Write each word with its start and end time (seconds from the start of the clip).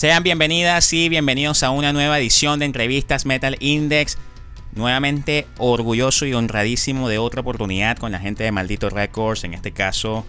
Sean 0.00 0.22
bienvenidas 0.22 0.94
y 0.94 1.10
bienvenidos 1.10 1.62
a 1.62 1.68
una 1.68 1.92
nueva 1.92 2.18
edición 2.18 2.58
de 2.58 2.64
entrevistas 2.64 3.26
Metal 3.26 3.58
Index. 3.60 4.16
Nuevamente 4.72 5.46
orgulloso 5.58 6.24
y 6.24 6.32
honradísimo 6.32 7.06
de 7.10 7.18
otra 7.18 7.42
oportunidad 7.42 7.98
con 7.98 8.10
la 8.10 8.18
gente 8.18 8.42
de 8.42 8.50
Maldito 8.50 8.88
Records, 8.88 9.44
en 9.44 9.52
este 9.52 9.72
caso 9.72 10.24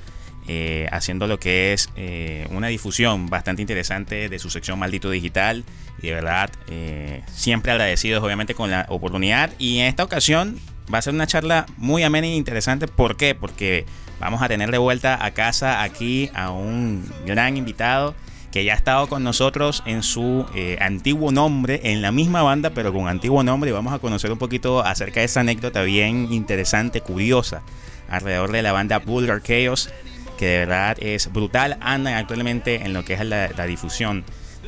eh, 0.49 0.89
haciendo 0.91 1.25
lo 1.25 1.39
que 1.39 1.71
es 1.71 1.89
eh, 1.95 2.49
una 2.51 2.67
difusión 2.67 3.27
bastante 3.27 3.61
interesante 3.61 4.27
de 4.27 4.39
su 4.39 4.49
sección 4.49 4.77
Maldito 4.77 5.09
Digital. 5.09 5.63
Y 6.01 6.07
de 6.07 6.15
verdad, 6.15 6.49
eh, 6.67 7.23
siempre 7.33 7.71
agradecidos 7.71 8.21
obviamente 8.21 8.53
con 8.53 8.71
la 8.71 8.85
oportunidad. 8.89 9.51
Y 9.57 9.79
en 9.79 9.85
esta 9.85 10.03
ocasión 10.03 10.59
va 10.93 10.97
a 10.97 11.01
ser 11.01 11.13
una 11.13 11.27
charla 11.27 11.65
muy 11.77 12.03
amena 12.03 12.27
e 12.27 12.35
interesante. 12.35 12.89
¿Por 12.89 13.15
qué? 13.15 13.35
Porque 13.35 13.85
vamos 14.19 14.41
a 14.41 14.49
tener 14.49 14.69
de 14.69 14.79
vuelta 14.79 15.23
a 15.25 15.31
casa 15.31 15.81
aquí 15.81 16.29
a 16.33 16.51
un 16.51 17.09
gran 17.25 17.55
invitado 17.55 18.15
que 18.51 18.65
ya 18.65 18.73
ha 18.73 18.75
estado 18.75 19.07
con 19.07 19.23
nosotros 19.23 19.81
en 19.85 20.03
su 20.03 20.45
eh, 20.53 20.77
antiguo 20.81 21.31
nombre, 21.31 21.79
en 21.83 22.01
la 22.01 22.11
misma 22.11 22.43
banda, 22.43 22.71
pero 22.71 22.91
con 22.91 23.07
antiguo 23.07 23.43
nombre. 23.43 23.69
Y 23.69 23.73
vamos 23.73 23.93
a 23.93 23.99
conocer 23.99 24.31
un 24.31 24.37
poquito 24.37 24.83
acerca 24.85 25.21
de 25.21 25.25
esa 25.25 25.39
anécdota 25.39 25.81
bien 25.83 26.27
interesante, 26.31 27.01
curiosa, 27.01 27.61
alrededor 28.09 28.51
de 28.51 28.61
la 28.61 28.73
banda 28.73 28.99
Vulgar 28.99 29.41
Chaos, 29.41 29.89
que 30.37 30.45
de 30.45 30.57
verdad 30.59 30.97
es 30.99 31.31
brutal. 31.31 31.77
Andan 31.79 32.15
actualmente 32.15 32.83
en 32.83 32.93
lo 32.93 33.05
que 33.05 33.13
es 33.13 33.25
la, 33.25 33.47
difusión 33.65 34.25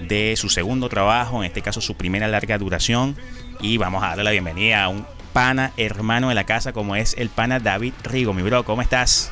de 0.08 0.36
su 0.38 0.48
segundo 0.48 0.88
trabajo, 0.88 1.44
en 1.44 1.48
este 1.48 1.62
caso 1.62 1.82
su 1.82 1.96
primera 1.96 2.28
larga 2.30 2.58
duración. 2.58 3.18
Y 3.60 3.78
vamos 3.78 4.02
a 4.02 4.10
darle 4.10 4.24
la 4.24 4.32
bienvenida 4.32 4.84
a 4.84 4.88
un 4.88 5.06
pana 5.34 5.74
hermano 5.76 6.30
de 6.30 6.36
la 6.36 6.46
casa, 6.46 6.72
como 6.72 6.96
es 6.96 7.16
el 7.18 7.28
pana 7.30 7.60
David 7.60 7.94
Rigo. 8.04 8.34
Mi 8.34 8.44
bro, 8.44 8.64
¿cómo 8.64 8.82
estás? 8.82 9.32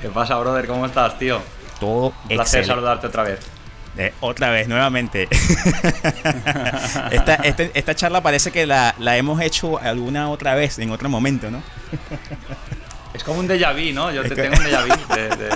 ¿Qué 0.00 0.08
pasa, 0.08 0.38
brother? 0.38 0.66
¿Cómo 0.66 0.86
estás, 0.86 1.18
tío? 1.18 1.42
Todo 1.80 2.12
Un 2.24 2.28
placer 2.28 2.64
saludarte 2.64 3.08
otra 3.08 3.24
vez. 3.24 3.40
Eh, 3.98 4.12
otra 4.20 4.50
vez, 4.50 4.68
nuevamente. 4.68 5.26
esta, 7.10 7.34
este, 7.42 7.72
esta, 7.74 7.94
charla 7.96 8.22
parece 8.22 8.52
que 8.52 8.66
la, 8.66 8.94
la, 8.98 9.16
hemos 9.16 9.40
hecho 9.40 9.78
alguna 9.80 10.30
otra 10.30 10.54
vez, 10.54 10.78
en 10.78 10.92
otro 10.92 11.08
momento, 11.08 11.50
¿no? 11.50 11.60
es 13.14 13.24
como 13.24 13.40
un 13.40 13.48
déjà 13.48 13.72
vu, 13.72 13.92
¿no? 13.92 14.12
Yo 14.12 14.22
te 14.22 14.36
tengo 14.36 14.56
un 14.56 14.64
déjà 14.64 14.84
vu 14.84 14.94
de... 15.14 15.28
de... 15.36 15.50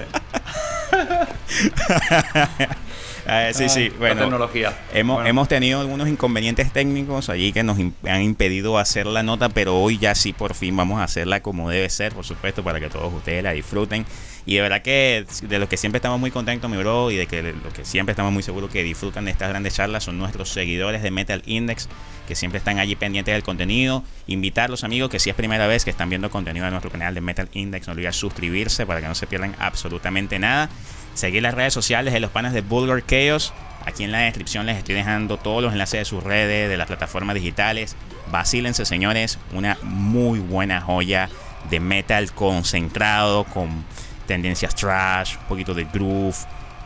Ah, 3.27 3.51
sí, 3.55 3.71
sí, 3.71 3.91
bueno. 3.99 4.21
tecnología. 4.21 4.75
Hemos, 4.93 5.27
hemos 5.27 5.49
tenido 5.49 5.81
algunos 5.81 6.09
inconvenientes 6.09 6.71
técnicos 6.73 7.31
allí 7.31 7.53
que 7.53 7.63
nos 7.63 7.79
han 7.79 8.23
impedido 8.23 8.77
hacer 8.77 9.07
la 9.07 9.23
nota, 9.23 9.49
pero 9.49 9.77
hoy 9.81 9.97
ya 9.97 10.15
sí 10.15 10.35
por 10.35 10.55
fin 10.55 10.77
vamos 10.77 11.01
a 11.01 11.05
hacerla 11.05 11.41
como 11.41 11.71
debe 11.71 11.89
ser, 11.89 12.13
por 12.13 12.27
supuesto, 12.27 12.63
para 12.63 12.81
que 12.81 12.91
todos 12.91 13.13
ustedes 13.13 13.43
la 13.43 13.53
disfruten. 13.53 14.05
Y 14.47 14.57
de 14.57 14.61
verdad 14.61 14.83
que 14.83 15.25
de 15.43 15.59
lo 15.59 15.69
que 15.69 15.77
siempre 15.77 15.99
estamos 15.99 16.21
muy 16.21 16.31
contentos, 16.31 16.71
mi 16.71 16.77
bro, 16.77 17.11
y 17.11 17.17
de 17.17 17.27
que 17.27 17.43
lo 17.43 17.73
que 17.73 17.85
siempre 17.85 18.13
estamos 18.13 18.33
muy 18.33 18.43
seguros 18.43 18.71
que 18.71 18.83
disfrutan 18.83 19.25
de 19.25 19.31
estas 19.31 19.49
grandes 19.49 19.75
charlas 19.75 20.05
son 20.05 20.19
nuestros 20.19 20.51
seguidores 20.51 21.03
de 21.03 21.11
Metal 21.11 21.43
Index, 21.47 21.89
que 22.29 22.35
siempre 22.35 22.59
están 22.59 22.79
allí 22.79 22.95
pendientes 22.95 23.33
del 23.33 23.43
contenido. 23.43 24.05
Invitarlos, 24.27 24.85
amigos, 24.85 25.11
que 25.11 25.19
si 25.19 25.31
es 25.31 25.37
primera 25.37 25.67
vez 25.67 25.85
que 25.85 25.91
están 25.91 26.11
viendo 26.11 26.31
contenido 26.31 26.67
de 26.67 26.71
nuestro 26.73 26.91
canal 26.91 27.15
de 27.15 27.21
Metal 27.23 27.49
Index, 27.53 27.87
no 27.87 27.95
olviden 27.95 28.13
suscribirse 28.13 28.85
para 28.85 29.01
que 29.01 29.09
no 29.09 29.15
se 29.15 29.27
pierdan 29.27 29.55
absolutamente 29.59 30.39
nada. 30.39 30.69
Seguir 31.15 31.43
las 31.43 31.55
redes 31.55 31.73
sociales 31.73 32.13
de 32.13 32.21
los 32.21 32.31
panes 32.31 32.53
de 32.53 32.61
Bulgar 32.61 33.05
Chaos. 33.07 33.55
Aquí 33.87 34.05
en 34.05 34.13
la 34.13 34.19
descripción 34.19 34.67
les 34.67 34.77
estoy 34.77 34.95
dejando 34.95 35.37
todos 35.37 35.63
los 35.63 35.73
enlaces 35.73 36.01
de 36.01 36.05
sus 36.05 36.23
redes, 36.23 36.69
de 36.69 36.77
las 36.77 36.87
plataformas 36.87 37.35
digitales. 37.35 37.97
Vacílense, 38.31 38.85
señores. 38.85 39.39
Una 39.53 39.79
muy 39.83 40.39
buena 40.39 40.81
joya 40.81 41.29
de 41.71 41.81
metal 41.81 42.33
concentrado, 42.33 43.45
con 43.45 43.85
tendencias 44.27 44.75
trash, 44.75 45.37
un 45.37 45.45
poquito 45.45 45.75
de 45.75 45.85
groove, 45.85 46.37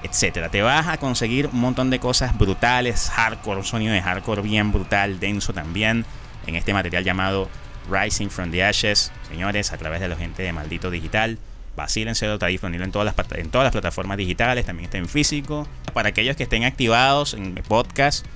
etcétera. 0.03 0.49
Te 0.49 0.62
vas 0.62 0.87
a 0.88 0.99
conseguir 0.99 1.49
un 1.49 1.60
montón 1.60 1.91
de 1.91 1.99
cosas 1.99 2.37
brutales, 2.37 3.10
hardcore, 3.10 3.59
un 3.59 3.65
sonido 3.65 3.93
de 3.93 4.03
hardcore 4.03 4.43
bien 4.43 4.72
brutal, 4.72 5.19
denso 5.21 5.53
también, 5.53 6.04
en 6.47 6.56
este 6.56 6.72
material 6.72 7.04
llamado 7.04 7.48
Rising 7.91 8.28
from 8.28 8.50
the 8.50 8.65
Ashes, 8.65 9.12
señores, 9.28 9.72
a 9.72 9.78
través 9.78 10.00
de 10.00 10.09
la 10.09 10.16
gente 10.16 10.43
de 10.43 10.53
Maldito 10.53 10.91
Digital. 10.91 11.38
Vacílense, 11.77 12.32
está 12.32 12.47
disponible 12.47 12.84
en 12.84 12.91
todas, 12.91 13.15
las, 13.16 13.38
en 13.38 13.50
todas 13.50 13.66
las 13.66 13.72
plataformas 13.72 14.16
digitales, 14.16 14.66
también 14.66 14.87
está 14.87 14.98
en 14.98 15.09
físico. 15.09 15.69
Para 15.94 16.09
aquellos 16.09 16.37
que 16.37 16.43
estén 16.43 16.65
activados 16.65 17.34
en 17.34 17.54
podcast, 17.54 18.27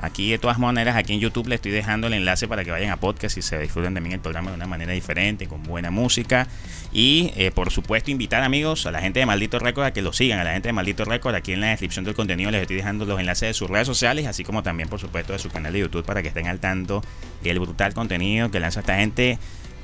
aquí 0.00 0.30
de 0.30 0.38
todas 0.38 0.58
maneras, 0.58 0.96
aquí 0.96 1.12
en 1.12 1.20
YouTube 1.20 1.48
les 1.48 1.56
estoy 1.56 1.72
dejando 1.72 2.06
el 2.06 2.14
enlace 2.14 2.48
para 2.48 2.64
que 2.64 2.70
vayan 2.70 2.90
a 2.90 2.96
podcast 2.96 3.36
y 3.36 3.42
se 3.42 3.58
disfruten 3.58 3.94
también 3.94 4.14
el 4.14 4.20
programa 4.20 4.50
de 4.50 4.56
una 4.56 4.66
manera 4.66 4.92
diferente, 4.92 5.46
con 5.46 5.62
buena 5.62 5.90
música. 5.90 6.46
Y 6.92 7.32
eh, 7.36 7.50
por 7.50 7.70
supuesto, 7.70 8.10
invitar 8.10 8.42
amigos 8.42 8.86
a 8.86 8.90
la 8.90 9.00
gente 9.00 9.20
de 9.20 9.26
Maldito 9.26 9.58
Record 9.58 9.86
a 9.86 9.92
que 9.92 10.02
lo 10.02 10.12
sigan, 10.12 10.38
a 10.38 10.44
la 10.44 10.52
gente 10.52 10.68
de 10.68 10.72
Maldito 10.72 11.04
Record. 11.04 11.34
Aquí 11.34 11.52
en 11.52 11.60
la 11.60 11.68
descripción 11.68 12.04
del 12.04 12.14
contenido 12.14 12.50
les 12.50 12.62
estoy 12.62 12.76
dejando 12.76 13.04
los 13.04 13.20
enlaces 13.20 13.48
de 13.48 13.54
sus 13.54 13.68
redes 13.68 13.86
sociales, 13.86 14.26
así 14.26 14.44
como 14.44 14.62
también, 14.62 14.88
por 14.88 15.00
supuesto, 15.00 15.32
de 15.32 15.38
su 15.38 15.50
canal 15.50 15.72
de 15.72 15.80
YouTube 15.80 16.04
para 16.04 16.22
que 16.22 16.28
estén 16.28 16.46
al 16.46 16.60
tanto 16.60 17.02
del 17.42 17.58
brutal 17.60 17.94
contenido 17.94 18.50
que 18.50 18.60
lanza 18.60 18.80
esta 18.80 18.96
gente 18.96 19.38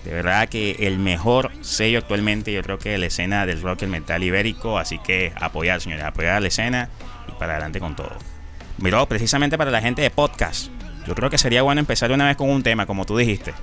de 0.04 0.12
verdad 0.12 0.48
que 0.48 0.76
el 0.81 0.98
mejor 0.98 1.50
sello 1.62 1.98
actualmente, 1.98 2.52
yo 2.52 2.62
creo 2.62 2.78
que 2.78 2.98
la 2.98 3.06
escena 3.06 3.46
del 3.46 3.62
rock 3.62 3.82
el 3.82 3.88
metal 3.88 4.22
ibérico. 4.22 4.78
Así 4.78 4.98
que 4.98 5.32
apoyar, 5.36 5.81
señores, 5.81 6.04
apoyar 6.04 6.42
la 6.42 6.48
escena 6.48 6.91
y 7.26 7.32
para 7.38 7.54
adelante 7.54 7.81
con 7.81 7.96
todo. 7.96 8.33
Miró, 8.78 9.06
precisamente 9.06 9.56
para 9.56 9.70
la 9.70 9.80
gente 9.80 10.02
de 10.02 10.10
podcast, 10.10 10.68
yo 11.06 11.14
creo 11.14 11.30
que 11.30 11.38
sería 11.38 11.62
bueno 11.62 11.80
empezar 11.80 12.10
una 12.12 12.26
vez 12.26 12.36
con 12.36 12.50
un 12.50 12.62
tema, 12.62 12.86
como 12.86 13.04
tú 13.04 13.16
dijiste. 13.16 13.54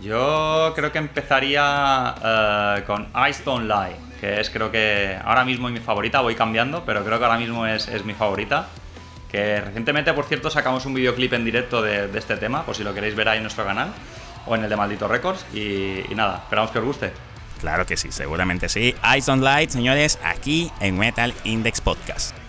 Yo 0.00 0.72
creo 0.74 0.92
que 0.92 0.98
empezaría 0.98 2.14
eh, 2.24 2.82
con 2.86 3.08
Ice 3.28 3.42
Don't 3.44 3.66
Lie, 3.66 3.96
que 4.20 4.40
es 4.40 4.48
creo 4.48 4.70
que 4.70 5.18
ahora 5.22 5.44
mismo 5.44 5.68
es 5.68 5.74
mi 5.74 5.80
favorita, 5.80 6.20
voy 6.20 6.34
cambiando, 6.34 6.84
pero 6.84 7.04
creo 7.04 7.18
que 7.18 7.24
ahora 7.24 7.38
mismo 7.38 7.66
es, 7.66 7.88
es 7.88 8.04
mi 8.04 8.14
favorita. 8.14 8.68
Que 9.30 9.60
recientemente, 9.60 10.12
por 10.12 10.24
cierto, 10.24 10.50
sacamos 10.50 10.86
un 10.86 10.94
videoclip 10.94 11.32
en 11.34 11.44
directo 11.44 11.82
de, 11.82 12.10
este 12.18 12.36
tema, 12.36 12.64
por 12.64 12.74
si 12.74 12.82
lo 12.82 12.92
queréis 12.92 13.14
ver 13.14 13.28
ahí 13.28 13.36
en 13.36 13.44
nuestro 13.44 13.64
canal 13.64 13.92
o 14.46 14.56
en 14.56 14.64
el 14.64 14.70
de 14.70 14.76
Maldito 14.76 15.06
Records. 15.06 15.44
Y, 15.54 16.00
y 16.10 16.14
nada, 16.14 16.38
esperamos 16.42 16.70
que 16.72 16.78
os 16.78 16.84
guste. 16.84 17.12
Claro 17.60 17.86
que 17.86 17.96
sí, 17.96 18.10
seguramente 18.10 18.68
sí. 18.68 18.94
Eyes 19.04 19.28
on 19.28 19.44
Light, 19.44 19.70
señores, 19.70 20.18
aquí 20.24 20.72
en 20.80 20.98
Metal 20.98 21.32
Index 21.44 21.80
Podcast. 21.80 22.39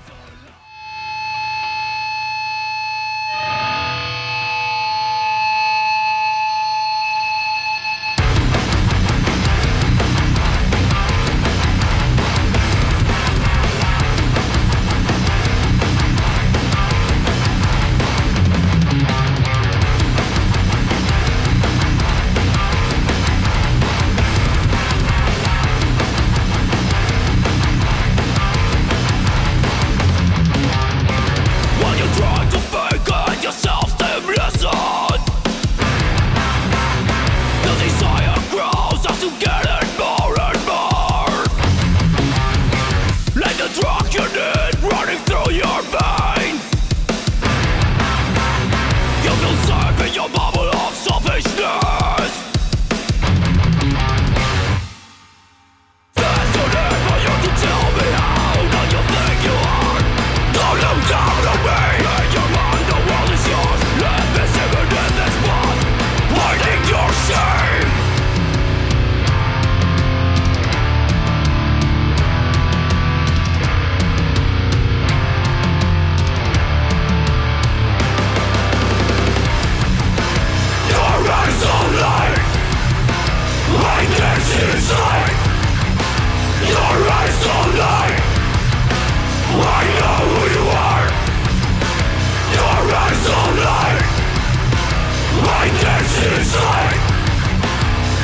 kindness 95.61 96.17
inside 96.39 96.99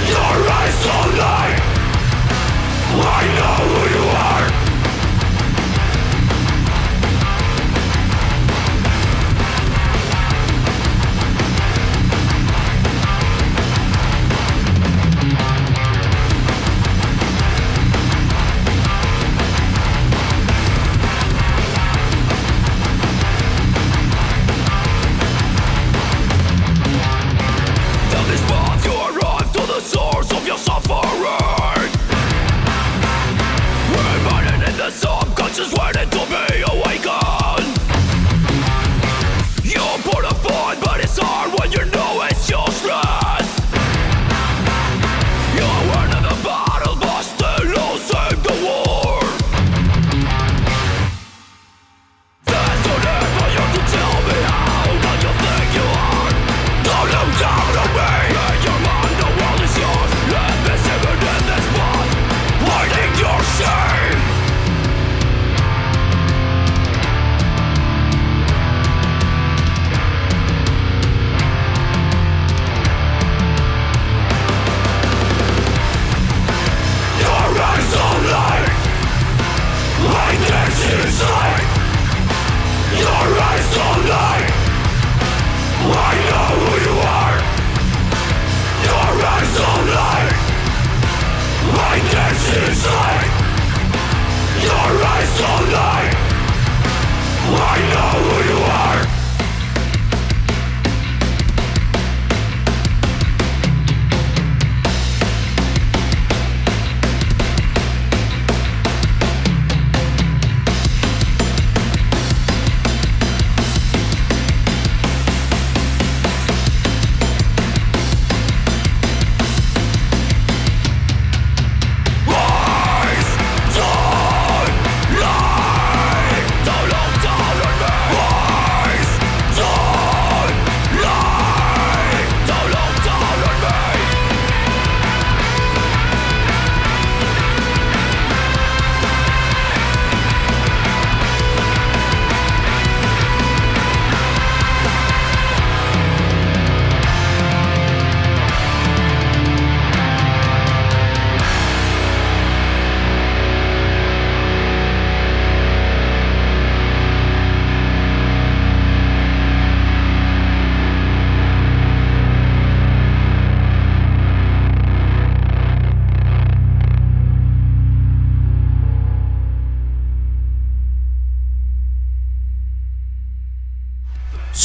Your 0.09 0.35
eyes 0.57 0.77
don't 0.83 1.17
lie 1.19 1.55
I 2.99 3.23
know 3.37 3.56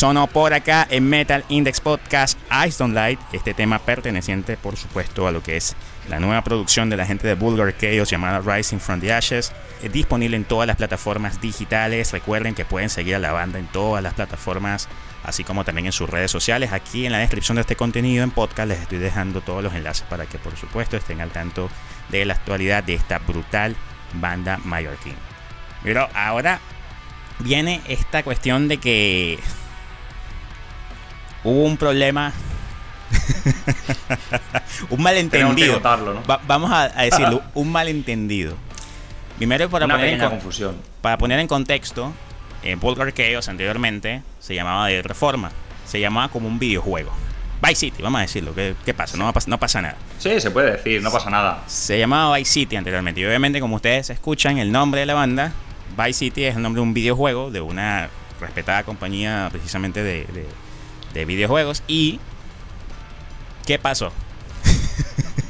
Sonó 0.02 0.26
por 0.26 0.52
acá 0.52 0.84
en 0.90 1.08
Metal 1.08 1.44
Index 1.48 1.80
Podcast 1.80 2.36
Ice 2.66 2.76
Don't 2.76 2.92
Light, 2.92 3.20
este 3.32 3.54
tema 3.54 3.78
perteneciente 3.78 4.56
por 4.56 4.76
supuesto 4.76 5.28
a 5.28 5.30
lo 5.30 5.44
que 5.44 5.56
es 5.56 5.76
la 6.08 6.18
nueva 6.18 6.42
producción 6.42 6.90
de 6.90 6.96
la 6.96 7.06
gente 7.06 7.28
de 7.28 7.36
Bulgar 7.36 7.72
Chaos 7.78 8.10
llamada 8.10 8.40
Rising 8.40 8.78
from 8.80 8.98
the 8.98 9.12
Ashes, 9.12 9.52
es 9.80 9.92
disponible 9.92 10.36
en 10.36 10.42
todas 10.42 10.66
las 10.66 10.76
plataformas 10.76 11.40
digitales, 11.40 12.10
recuerden 12.10 12.56
que 12.56 12.64
pueden 12.64 12.90
seguir 12.90 13.14
a 13.14 13.20
la 13.20 13.30
banda 13.30 13.60
en 13.60 13.68
todas 13.68 14.02
las 14.02 14.14
plataformas, 14.14 14.88
así 15.22 15.44
como 15.44 15.64
también 15.64 15.86
en 15.86 15.92
sus 15.92 16.10
redes 16.10 16.32
sociales, 16.32 16.72
aquí 16.72 17.06
en 17.06 17.12
la 17.12 17.18
descripción 17.18 17.54
de 17.54 17.60
este 17.60 17.76
contenido 17.76 18.24
en 18.24 18.32
podcast 18.32 18.70
les 18.70 18.80
estoy 18.80 18.98
dejando 18.98 19.40
todos 19.40 19.62
los 19.62 19.72
enlaces 19.72 20.04
para 20.10 20.26
que 20.26 20.40
por 20.40 20.56
supuesto 20.56 20.96
estén 20.96 21.20
al 21.20 21.30
tanto 21.30 21.70
de 22.08 22.24
la 22.24 22.34
actualidad 22.34 22.82
de 22.82 22.94
esta 22.94 23.20
brutal 23.20 23.76
banda 24.14 24.58
mallorquín. 24.64 25.14
Pero 25.84 26.08
ahora 26.12 26.58
viene 27.38 27.80
esta 27.86 28.24
cuestión 28.24 28.66
de 28.66 28.78
que 28.78 29.38
hubo 31.44 31.64
un 31.64 31.76
problema. 31.76 32.32
un 34.90 35.02
malentendido. 35.02 35.80
vamos 36.46 36.70
a, 36.72 36.88
decirlo, 36.88 37.42
un 37.54 37.70
malentendido. 37.70 38.56
Primero 39.36 39.68
para 39.68 39.88
poner 39.88 40.20
en 40.20 40.28
confusión. 40.28 40.76
Para 41.00 41.18
poner 41.18 41.40
en 41.40 41.48
contexto, 41.48 42.12
en 42.62 42.78
Volker 42.78 43.12
Chaos 43.12 43.48
anteriormente 43.48 44.22
se 44.38 44.54
llamaba 44.54 44.86
de 44.86 45.02
Reforma. 45.02 45.50
Se 45.84 46.00
llamaba 46.00 46.28
como 46.28 46.48
un 46.48 46.58
videojuego. 46.58 47.12
Vice 47.60 47.76
City, 47.76 48.02
vamos 48.02 48.18
a 48.18 48.22
decirlo. 48.22 48.54
¿Qué, 48.54 48.74
qué 48.84 48.94
pasa? 48.94 49.16
No, 49.16 49.32
no 49.46 49.58
pasa 49.58 49.82
nada. 49.82 49.96
Sí, 50.18 50.40
se 50.40 50.50
puede 50.50 50.72
decir, 50.72 51.02
no 51.02 51.12
pasa 51.12 51.30
nada. 51.30 51.62
Se 51.66 51.98
llamaba 51.98 52.36
Vice 52.36 52.52
City 52.52 52.76
anteriormente. 52.76 53.20
Y 53.20 53.24
obviamente, 53.24 53.60
como 53.60 53.76
ustedes 53.76 54.10
escuchan, 54.10 54.58
el 54.58 54.72
nombre 54.72 55.00
de 55.00 55.06
la 55.06 55.14
banda, 55.14 55.52
Vice 55.96 56.14
City 56.14 56.44
es 56.44 56.56
el 56.56 56.62
nombre 56.62 56.80
de 56.80 56.88
un 56.88 56.94
videojuego 56.94 57.50
de 57.50 57.60
una 57.60 58.08
respetada 58.40 58.82
compañía 58.82 59.48
precisamente 59.52 60.02
de 60.02 60.24
de 60.24 60.46
videojuegos. 61.12 61.82
¿Y 61.86 62.20
qué 63.66 63.78
pasó? 63.78 64.12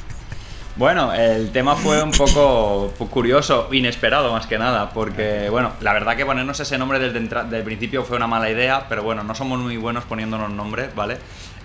Bueno, 0.75 1.13
el 1.13 1.53
tema 1.53 1.77
fue 1.77 2.03
un 2.03 2.13
poco 2.13 2.95
curioso, 3.11 3.69
inesperado 3.73 4.33
más 4.33 4.47
que 4.47 4.59
nada, 4.59 4.89
porque, 4.89 5.51
bueno, 5.51 5.73
la 5.83 5.93
verdad 5.93 6.17
que 6.17 6.25
ponernos 6.25 6.59
ese 6.61 6.79
nombre 6.79 6.99
desde 6.99 7.19
el 7.59 7.63
principio 7.63 8.05
fue 8.05 8.17
una 8.17 8.27
mala 8.27 8.49
idea, 8.49 8.87
pero 8.89 9.03
bueno, 9.03 9.23
no 9.23 9.35
somos 9.35 9.59
muy 9.61 9.77
buenos 9.77 10.05
poniéndonos 10.05 10.51
nombres, 10.51 10.95
¿vale? 10.95 11.19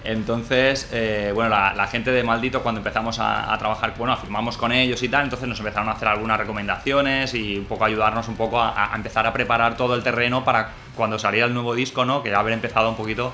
Entonces, 0.03 0.89
eh, 0.91 1.31
bueno, 1.33 1.49
la, 1.49 1.87
gente 1.87 2.11
de 2.11 2.23
Maldito 2.23 2.61
cuando 2.61 2.79
empezamos 2.79 3.17
a, 3.19 3.55
trabajar, 3.57 3.93
bueno, 3.97 4.15
firmamos 4.17 4.57
con 4.57 4.73
ellos 4.73 5.01
y 5.01 5.09
tal, 5.09 5.23
entonces 5.23 5.47
nos 5.47 5.59
empezaron 5.59 5.87
a 5.87 5.93
hacer 5.93 6.09
algunas 6.09 6.37
recomendaciones 6.37 7.33
y 7.33 7.57
un 7.57 7.65
poco 7.65 7.85
ayudarnos 7.85 8.27
un 8.27 8.35
poco 8.35 8.59
a, 8.59 8.93
a 8.93 8.95
empezar 8.95 9.25
a 9.25 9.31
preparar 9.31 9.77
todo 9.77 9.95
el 9.95 10.03
terreno 10.03 10.43
para 10.43 10.71
cuando 10.95 11.17
saliera 11.17 11.47
el 11.47 11.53
nuevo 11.53 11.75
disco, 11.75 12.03
¿no? 12.05 12.23
Que 12.23 12.29
ya 12.29 12.39
haber 12.39 12.53
empezado 12.53 12.89
un 12.89 12.95
poquito 12.95 13.33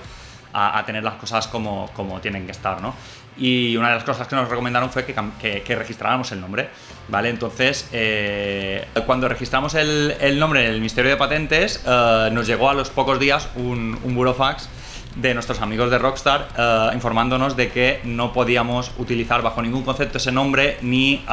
a, 0.54 0.84
tener 0.86 1.04
las 1.04 1.16
cosas 1.16 1.48
como, 1.48 1.90
como, 1.94 2.22
tienen 2.22 2.46
que 2.46 2.52
estar, 2.52 2.82
¿no? 2.82 2.94
Y 3.36 3.76
una 3.76 3.90
de 3.90 3.96
las 3.96 4.04
cosas 4.04 4.28
que 4.28 4.36
nos 4.36 4.48
recomendaron 4.48 4.92
fue 4.92 5.06
que, 5.06 5.64
que, 5.66 5.76
registráramos 5.76 6.32
el 6.32 6.40
nombre, 6.40 6.70
¿vale? 7.08 7.30
Entonces, 7.30 7.90
eh, 7.92 8.88
cuando 9.08 9.28
registramos 9.28 9.74
el, 9.74 10.16
el, 10.20 10.40
nombre 10.40 10.66
en 10.66 10.72
el 10.72 10.78
Ministerio 10.78 11.10
de 11.10 11.18
Patentes, 11.18 11.84
eh, 11.86 12.30
nos 12.32 12.46
llegó 12.46 12.70
a 12.70 12.76
los 12.76 12.92
pocos 12.92 13.20
días 13.20 13.50
un, 13.56 14.00
un 14.04 14.16
burofax 14.16 14.70
de 15.16 15.34
nuestros 15.34 15.62
amigos 15.62 15.90
de 15.90 15.98
Rockstar 15.98 16.48
eh, 16.58 16.90
informándonos 16.94 17.56
de 17.56 17.72
que 17.72 18.02
no 18.04 18.34
podíamos 18.34 18.92
utilizar 18.98 19.42
bajo 19.42 19.62
ningún 19.62 19.84
concepto 19.84 20.20
ese 20.20 20.32
nombre 20.32 20.78
ni 20.82 21.24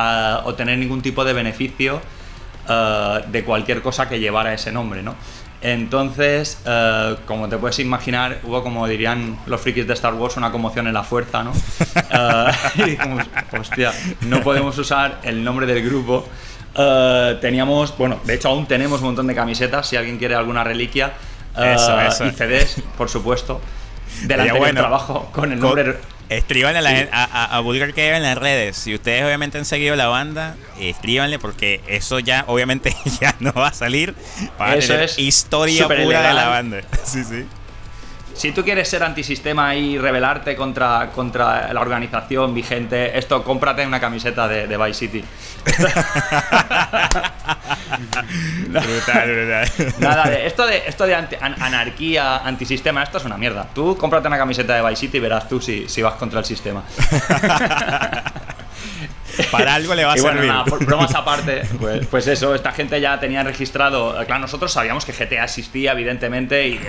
obtener 0.44 0.78
ningún 0.78 1.02
tipo 1.02 1.24
de 1.24 1.32
beneficio 1.32 2.00
de 3.26 3.42
cualquier 3.44 3.82
cosa 3.82 4.08
que 4.08 4.20
llevara 4.20 4.54
ese 4.54 4.70
nombre, 4.70 5.02
¿no? 5.02 5.16
Entonces, 5.62 6.58
eh, 6.64 7.16
como 7.26 7.48
te 7.48 7.58
puedes 7.58 7.78
imaginar, 7.80 8.40
hubo, 8.44 8.62
como 8.62 8.86
dirían 8.86 9.38
los 9.46 9.60
frikis 9.60 9.86
de 9.86 9.92
Star 9.92 10.14
Wars, 10.14 10.36
una 10.36 10.50
conmoción 10.50 10.86
en 10.86 10.94
la 10.94 11.02
fuerza, 11.02 11.42
¿no? 11.42 11.52
Eh, 12.12 12.52
y 12.86 12.96
como, 12.96 13.18
hostia, 13.58 13.92
no 14.22 14.40
podemos 14.42 14.76
usar 14.78 15.20
el 15.22 15.44
nombre 15.44 15.66
del 15.66 15.84
grupo. 15.84 16.26
Eh, 16.74 17.38
teníamos, 17.40 17.96
bueno, 17.96 18.20
de 18.24 18.34
hecho 18.34 18.48
aún 18.48 18.66
tenemos 18.66 19.00
un 19.00 19.06
montón 19.06 19.26
de 19.26 19.34
camisetas, 19.34 19.86
si 19.88 19.96
alguien 19.96 20.18
quiere 20.18 20.34
alguna 20.34 20.64
reliquia. 20.64 21.12
Y 21.56 22.30
CDs, 22.32 22.82
por 22.96 23.08
supuesto, 23.08 23.60
del 24.22 24.40
anterior 24.40 24.70
trabajo 24.70 25.28
con 25.32 25.52
el 25.52 25.60
nombre... 25.60 25.96
Escríbanle 26.30 27.08
a, 27.10 27.24
a, 27.24 27.56
a, 27.56 27.60
Vulgar 27.60 27.92
que 27.92 28.14
en 28.14 28.22
las 28.22 28.38
redes. 28.38 28.76
Si 28.76 28.94
ustedes 28.94 29.24
obviamente 29.24 29.58
han 29.58 29.64
seguido 29.64 29.96
la 29.96 30.06
banda, 30.06 30.56
escríbanle 30.78 31.40
porque 31.40 31.80
eso 31.88 32.20
ya 32.20 32.44
obviamente 32.46 32.94
ya 33.20 33.34
no 33.40 33.52
va 33.52 33.68
a 33.68 33.74
salir. 33.74 34.14
Para 34.56 34.76
eso 34.76 34.94
es 34.94 35.18
historia 35.18 35.88
pura 35.88 36.28
de 36.28 36.34
la 36.34 36.48
banda. 36.48 36.82
Sí, 37.04 37.24
sí. 37.24 37.44
Si 38.40 38.52
tú 38.52 38.64
quieres 38.64 38.88
ser 38.88 39.02
antisistema 39.02 39.74
y 39.74 39.98
rebelarte 39.98 40.56
contra, 40.56 41.10
contra 41.14 41.70
la 41.74 41.80
organización 41.82 42.54
vigente, 42.54 43.18
esto 43.18 43.44
cómprate 43.44 43.86
una 43.86 44.00
camiseta 44.00 44.48
de, 44.48 44.66
de 44.66 44.78
Vice 44.78 44.94
City. 44.94 45.22
brutal, 48.66 49.30
brutal. 49.30 49.68
Nada, 49.98 50.32
esto 50.32 50.66
de, 50.66 50.84
esto 50.86 51.06
de 51.06 51.16
anarquía, 51.16 52.38
antisistema, 52.38 53.02
esto 53.02 53.18
es 53.18 53.26
una 53.26 53.36
mierda. 53.36 53.68
Tú 53.74 53.94
cómprate 53.98 54.28
una 54.28 54.38
camiseta 54.38 54.74
de 54.74 54.88
Vice 54.88 55.00
City 55.00 55.18
y 55.18 55.20
verás 55.20 55.46
tú 55.46 55.60
si, 55.60 55.86
si 55.86 56.00
vas 56.00 56.14
contra 56.14 56.38
el 56.38 56.46
sistema. 56.46 56.82
Para 59.50 59.74
algo 59.74 59.94
le 59.94 60.04
va 60.04 60.14
a 60.14 60.18
y 60.18 60.20
bueno, 60.20 60.42
Nada, 60.42 60.64
por 60.64 60.84
bromas 60.84 61.14
aparte, 61.14 61.62
pues, 61.80 62.06
pues, 62.06 62.26
eso, 62.26 62.54
esta 62.54 62.72
gente 62.72 62.98
ya 63.00 63.20
tenía 63.20 63.42
registrado. 63.42 64.14
Claro, 64.24 64.40
nosotros 64.40 64.72
sabíamos 64.72 65.04
que 65.04 65.12
GTA 65.12 65.44
existía, 65.44 65.92
evidentemente, 65.92 66.68
y, 66.68 66.80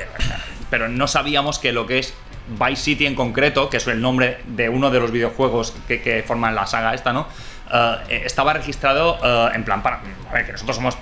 pero 0.71 0.89
no 0.89 1.07
sabíamos 1.07 1.59
que 1.59 1.71
lo 1.71 1.85
que 1.85 1.99
es 1.99 2.15
Vice 2.47 2.81
City 2.81 3.05
en 3.05 3.13
concreto, 3.13 3.69
que 3.69 3.77
es 3.77 3.85
el 3.87 4.01
nombre 4.01 4.39
de 4.47 4.69
uno 4.69 4.89
de 4.89 4.99
los 4.99 5.11
videojuegos 5.11 5.75
que, 5.87 6.01
que 6.01 6.23
forman 6.23 6.55
la 6.55 6.65
saga 6.65 6.95
esta, 6.95 7.13
¿no? 7.13 7.27
Eh, 7.73 8.23
estaba 8.25 8.53
registrado 8.53 9.17
eh, 9.23 9.51
en 9.53 9.63
plan 9.63 9.81
para. 9.81 10.01
A 10.29 10.33
ver, 10.33 10.45
que 10.45 10.51
nosotros 10.51 10.75
somos 10.75 10.97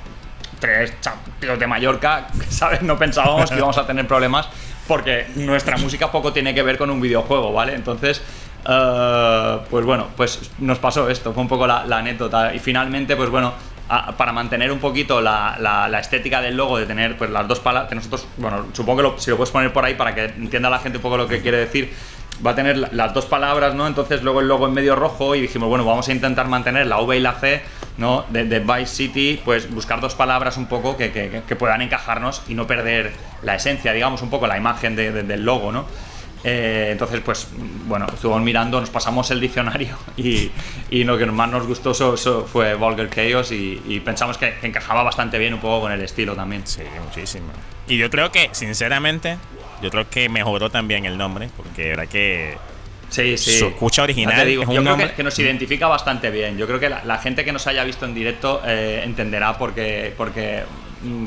tres 0.60 0.94
tíos 1.40 1.58
de 1.58 1.68
Mallorca, 1.68 2.28
¿sabes? 2.50 2.82
No 2.82 2.98
pensábamos 2.98 3.50
que 3.50 3.58
íbamos 3.58 3.78
a 3.78 3.88
tener 3.88 4.08
problemas 4.08 4.50
porque 4.88 5.28
nuestra 5.36 5.78
música 5.78 6.12
poco 6.12 6.34
tiene 6.34 6.54
que 6.54 6.64
ver 6.64 6.78
con 6.78 6.90
un 6.90 7.00
videojuego, 7.00 7.54
¿vale? 7.54 7.76
Entonces, 7.76 8.22
eh, 8.68 9.58
pues 9.70 9.86
bueno, 9.86 10.08
pues 10.18 10.52
nos 10.60 10.80
pasó 10.80 11.10
esto, 11.10 11.34
fue 11.34 11.42
un 11.42 11.50
poco 11.50 11.66
la, 11.66 11.82
anécdota. 11.82 12.54
Y 12.54 12.60
finalmente, 12.60 13.16
pues 13.16 13.30
bueno, 13.30 13.54
para 14.18 14.32
mantener 14.32 14.72
un 14.72 14.80
poquito 14.80 15.20
la, 15.20 15.58
la, 15.60 16.00
estética 16.00 16.42
del 16.42 16.56
logo, 16.56 16.78
de 16.78 16.86
tener 16.86 17.18
pues 17.18 17.32
las 17.32 17.48
dos 17.48 17.60
palabras, 17.60 17.90
que 17.90 17.96
nosotros, 17.96 18.28
bueno, 18.38 18.68
supongo 18.74 19.16
que 19.16 19.22
si 19.22 19.32
lo 19.32 19.38
puedes 19.38 19.52
poner 19.52 19.74
por 19.74 19.84
ahí 19.84 19.96
para 19.96 20.14
que 20.14 20.26
entienda 20.26 20.70
la 20.70 20.78
gente 20.78 21.00
un 21.00 21.02
poco 21.02 21.18
lo 21.18 21.28
que 21.28 21.42
quiere 21.42 21.58
decir, 21.58 21.92
va 22.46 22.52
a 22.52 22.56
tener 22.56 22.94
las 22.94 23.14
dos 23.16 23.26
palabras, 23.26 23.74
¿no? 23.74 23.88
Entonces 23.88 24.22
luego 24.22 24.42
el 24.42 24.48
logo 24.48 24.68
en 24.68 24.74
medio 24.74 24.96
rojo 24.96 25.34
y 25.34 25.42
dijimos, 25.42 25.70
bueno, 25.70 25.86
vamos 25.86 26.08
a 26.08 26.12
intentar 26.12 26.48
mantener 26.48 26.86
la 26.86 27.00
V 27.00 27.18
y 27.18 27.20
la 27.20 27.34
C, 27.34 27.64
¿no? 27.98 28.26
De, 28.30 28.46
de 28.46 28.60
Vice 28.60 28.86
City, 28.86 29.42
pues 29.44 29.70
buscar 29.74 30.02
dos 30.02 30.14
palabras 30.14 30.58
un 30.58 30.68
poco 30.68 30.96
que, 30.96 31.12
que, 31.12 31.56
puedan 31.56 31.82
encajarnos 31.82 32.44
y 32.48 32.54
no 32.54 32.68
perder 32.68 33.12
la 33.42 33.56
esencia, 33.56 33.92
digamos, 33.92 34.22
un 34.22 34.30
poco 34.30 34.46
la 34.46 34.58
imagen 34.58 34.96
del 34.96 35.44
logo, 35.44 35.72
¿no? 35.72 35.86
Eh, 36.44 36.90
entonces, 36.92 37.20
pues, 37.24 37.48
bueno, 37.86 38.08
estuvimos 38.14 38.42
mirando, 38.42 38.80
nos 38.80 38.90
pasamos 38.90 39.30
el 39.32 39.42
diccionario 39.42 39.98
y, 40.18 40.52
y 40.90 41.04
lo 41.04 41.18
que 41.18 41.26
más 41.26 41.50
nos 41.50 41.68
gustó 41.68 41.94
fue 42.46 42.76
Vulgar 42.76 43.10
Chaos 43.10 43.52
y, 43.52 44.02
pensamos 44.06 44.38
que, 44.38 44.54
encajaba 44.64 45.04
bastante 45.04 45.38
bien 45.38 45.54
un 45.54 45.60
poco 45.60 45.82
con 45.82 45.92
el 45.92 46.02
estilo 46.02 46.36
también. 46.36 46.66
Sí, 46.66 46.82
muchísimo. 47.04 47.48
Y 47.88 47.98
yo 47.98 48.10
creo 48.10 48.32
que, 48.32 48.50
sinceramente, 48.54 49.38
yo 49.82 49.90
creo 49.90 50.10
que 50.10 50.30
mejoró 50.30 50.70
también 50.70 51.06
el 51.06 51.18
nombre, 51.18 51.50
porque 51.56 51.90
era 51.90 52.08
que 52.08 52.58
Sí, 53.10 53.38
sí. 53.40 53.58
Su 53.58 53.66
escucha 53.66 54.04
original. 54.04 54.48
yo 54.48 54.64
creo 54.66 55.16
que, 55.16 55.24
nos 55.24 55.40
identifica 55.40 55.88
bastante 55.88 56.30
bien. 56.30 56.58
Yo 56.58 56.68
creo 56.68 56.80
que 56.80 56.90
la, 56.90 57.18
gente 57.18 57.44
que 57.44 57.52
nos 57.52 57.66
haya 57.66 57.84
visto 57.84 58.06
en 58.06 58.14
directo 58.14 58.62
eh, 58.66 59.02
entenderá 59.04 59.58
porque, 59.58 60.14
porque 60.16 60.64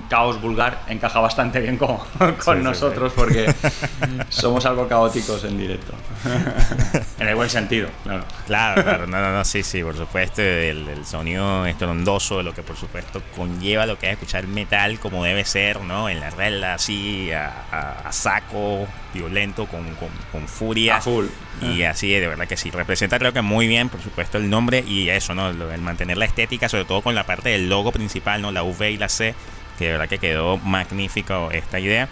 caos 0.08 0.40
vulgar 0.40 0.82
encaja 0.88 1.20
bastante 1.20 1.60
bien 1.60 1.76
con, 1.76 1.98
con 2.44 2.62
nosotros 2.62 3.12
porque 3.14 3.52
somos 4.28 4.66
algo 4.66 4.88
caóticos 4.88 5.44
en 5.44 5.58
directo. 5.58 5.92
en 7.18 7.28
el 7.28 7.34
buen 7.34 7.50
sentido, 7.50 7.88
claro. 8.02 8.24
Claro, 8.46 8.82
claro, 8.82 9.06
no, 9.06 9.20
no, 9.20 9.32
no, 9.32 9.44
sí, 9.44 9.62
sí, 9.62 9.82
por 9.82 9.96
supuesto, 9.96 10.42
el, 10.42 10.88
el 10.88 11.06
sonido 11.06 11.66
estrondoso 11.66 12.42
lo 12.42 12.54
que 12.54 12.62
por 12.62 12.76
supuesto 12.76 13.22
conlleva 13.36 13.86
lo 13.86 13.98
que 13.98 14.06
es 14.06 14.12
escuchar 14.12 14.46
metal 14.46 14.98
como 14.98 15.24
debe 15.24 15.44
ser, 15.44 15.80
¿no? 15.80 16.08
En 16.08 16.20
la 16.20 16.30
regla 16.30 16.74
así, 16.74 17.30
a, 17.32 18.08
saco, 18.10 18.86
violento, 19.12 19.66
con, 19.66 19.84
con, 20.30 20.48
furia. 20.48 20.96
A 20.96 21.00
full. 21.00 21.26
Y 21.60 21.82
así, 21.84 22.10
de 22.10 22.26
verdad 22.26 22.46
que 22.46 22.56
sí, 22.56 22.70
representa 22.70 23.18
creo 23.18 23.32
que 23.32 23.42
muy 23.42 23.68
bien, 23.68 23.88
por 23.88 24.00
supuesto, 24.00 24.38
el 24.38 24.50
nombre 24.50 24.84
y 24.86 25.08
eso, 25.08 25.34
¿no? 25.34 25.48
El 25.48 25.80
mantener 25.80 26.16
la 26.16 26.24
estética, 26.24 26.68
sobre 26.68 26.84
todo 26.84 27.02
con 27.02 27.14
la 27.14 27.24
parte 27.24 27.50
del 27.50 27.68
logo 27.68 27.92
principal, 27.92 28.42
¿no? 28.42 28.52
La 28.52 28.62
V 28.62 28.90
y 28.90 28.96
la 28.96 29.08
C 29.08 29.34
que 29.82 29.86
de 29.88 29.92
verdad 29.92 30.08
que 30.08 30.18
quedó 30.18 30.58
magnífico 30.58 31.50
esta 31.50 31.80
idea. 31.80 32.08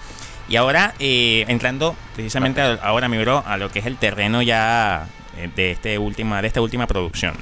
Y 0.49 0.57
ahora, 0.57 0.95
eh, 0.99 1.45
entrando 1.47 1.95
precisamente 2.15 2.61
ahora, 2.61 3.09
mi 3.09 3.19
bro, 3.19 3.45
a 3.47 3.57
lo 3.57 3.71
que 3.71 3.79
es 3.79 3.87
el 3.87 3.97
terreno 3.97 4.43
ya 4.43 5.07
eh, 5.37 5.49
de, 5.55 5.71
este 5.71 5.97
última, 5.99 6.43
de 6.43 6.49
esta 6.49 6.61
última 6.61 6.89
producción, 6.89 7.35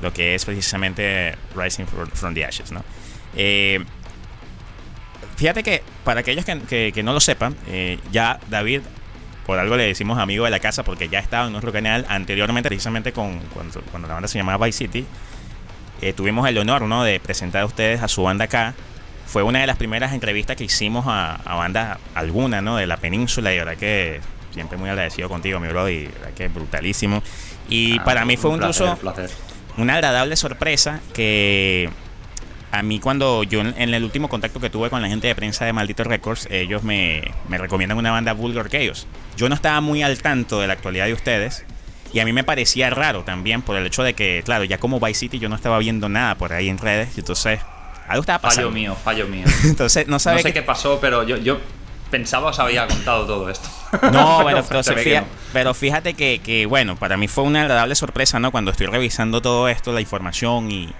lo 0.00 0.12
que 0.14 0.34
es 0.34 0.46
precisamente 0.46 1.36
Rising 1.54 1.84
from, 1.84 2.32
the 2.32 2.44
Ashes, 2.46 2.72
¿no? 2.72 2.82
Eh, 3.36 3.84
fíjate 5.36 5.62
que 5.62 5.82
para 6.04 6.20
aquellos 6.20 6.46
que, 6.46 6.92
que, 6.94 7.02
no 7.02 7.12
lo 7.12 7.20
sepan, 7.20 7.54
ya 8.10 8.40
David, 8.48 8.80
por 9.44 9.58
algo 9.58 9.76
le 9.76 9.84
decimos 9.84 10.18
amigo 10.18 10.46
de 10.46 10.50
la 10.50 10.60
casa, 10.60 10.82
porque 10.82 11.10
ya 11.10 11.18
estaba 11.18 11.46
en 11.46 11.52
nuestro 11.52 11.72
canal 11.72 12.06
anteriormente, 12.08 12.70
precisamente 12.70 13.12
con, 13.12 13.40
cuando, 13.52 13.82
cuando 13.90 14.08
la 14.08 14.14
banda 14.14 14.28
se 14.28 14.38
llamaba 14.38 14.64
Vice 14.64 14.78
City, 14.78 15.06
tuvimos 16.16 16.48
el 16.48 16.56
honor 16.56 16.82
¿no? 16.82 17.04
de 17.04 17.20
presentar 17.20 17.60
a 17.60 17.66
ustedes 17.66 18.02
a 18.02 18.08
su 18.08 18.22
banda 18.22 18.46
acá 18.46 18.74
fue 19.28 19.42
una 19.42 19.60
de 19.60 19.66
las 19.66 19.76
primeras 19.76 20.14
entrevistas 20.14 20.56
que 20.56 20.64
hicimos 20.64 21.04
a, 21.06 21.34
a 21.34 21.54
bandas 21.54 21.98
alguna, 22.14 22.62
¿no? 22.62 22.76
De 22.76 22.86
la 22.86 22.96
península 22.96 23.52
y 23.52 23.58
verdad 23.58 23.76
que 23.76 24.20
siempre 24.52 24.78
muy 24.78 24.88
agradecido 24.88 25.28
contigo, 25.28 25.60
mi 25.60 25.68
bro, 25.68 25.88
y 25.88 26.06
verdad 26.06 26.30
que 26.34 26.48
brutalísimo. 26.48 27.22
Y 27.68 27.98
ah, 27.98 28.04
para 28.04 28.24
mí 28.24 28.36
fue 28.36 28.54
incluso 28.54 28.98
una 29.76 29.94
agradable 29.94 30.34
sorpresa 30.36 31.00
que 31.12 31.90
a 32.72 32.82
mí 32.82 33.00
cuando 33.00 33.44
yo 33.44 33.60
en 33.60 33.94
el 33.94 34.02
último 34.02 34.28
contacto 34.28 34.60
que 34.60 34.70
tuve 34.70 34.90
con 34.90 35.00
la 35.02 35.08
gente 35.08 35.28
de 35.28 35.34
prensa 35.34 35.64
de 35.64 35.72
Maldito 35.72 36.04
Records, 36.04 36.48
ellos 36.50 36.82
me, 36.82 37.22
me 37.48 37.58
recomiendan 37.58 37.98
una 37.98 38.10
banda 38.10 38.32
Vulgar 38.32 38.68
Chaos. 38.68 39.06
Yo 39.36 39.48
no 39.48 39.54
estaba 39.54 39.80
muy 39.80 40.02
al 40.02 40.20
tanto 40.20 40.60
de 40.60 40.66
la 40.66 40.72
actualidad 40.72 41.06
de 41.06 41.12
ustedes. 41.12 41.64
Y 42.10 42.20
a 42.20 42.24
mí 42.24 42.32
me 42.32 42.42
parecía 42.42 42.88
raro 42.88 43.22
también 43.22 43.60
por 43.60 43.76
el 43.76 43.86
hecho 43.86 44.02
de 44.02 44.14
que, 44.14 44.42
claro, 44.42 44.64
ya 44.64 44.78
como 44.78 44.98
Vice 44.98 45.20
City 45.20 45.38
yo 45.38 45.50
no 45.50 45.54
estaba 45.54 45.78
viendo 45.78 46.08
nada 46.08 46.36
por 46.36 46.54
ahí 46.54 46.70
en 46.70 46.78
redes. 46.78 47.10
Y 47.16 47.20
entonces 47.20 47.60
algo 48.08 48.20
estaba 48.22 48.40
pasando. 48.40 48.68
Fallo 48.68 48.74
mío, 48.74 48.96
fallo 49.02 49.26
mío. 49.26 49.46
Entonces, 49.64 50.08
no, 50.08 50.18
sabe 50.18 50.38
no 50.38 50.42
sé 50.42 50.52
qué 50.52 50.62
pasó, 50.62 50.98
pero 51.00 51.22
yo, 51.24 51.36
yo 51.36 51.58
pensaba 52.10 52.50
os 52.50 52.58
había 52.58 52.86
contado 52.86 53.26
todo 53.26 53.48
esto. 53.50 53.68
No, 54.12 54.42
bueno, 54.42 54.62
pero 55.52 55.72
fíjate 55.72 56.12
que, 56.12 56.40
que, 56.40 56.66
bueno, 56.66 56.96
para 56.96 57.16
mí 57.16 57.26
fue 57.26 57.44
una 57.44 57.62
agradable 57.62 57.94
sorpresa, 57.94 58.38
¿no? 58.38 58.50
Cuando 58.50 58.70
estoy 58.70 58.86
revisando 58.86 59.40
todo 59.40 59.66
esto, 59.68 59.92
la 59.92 60.02
información 60.02 60.70
y, 60.70 60.92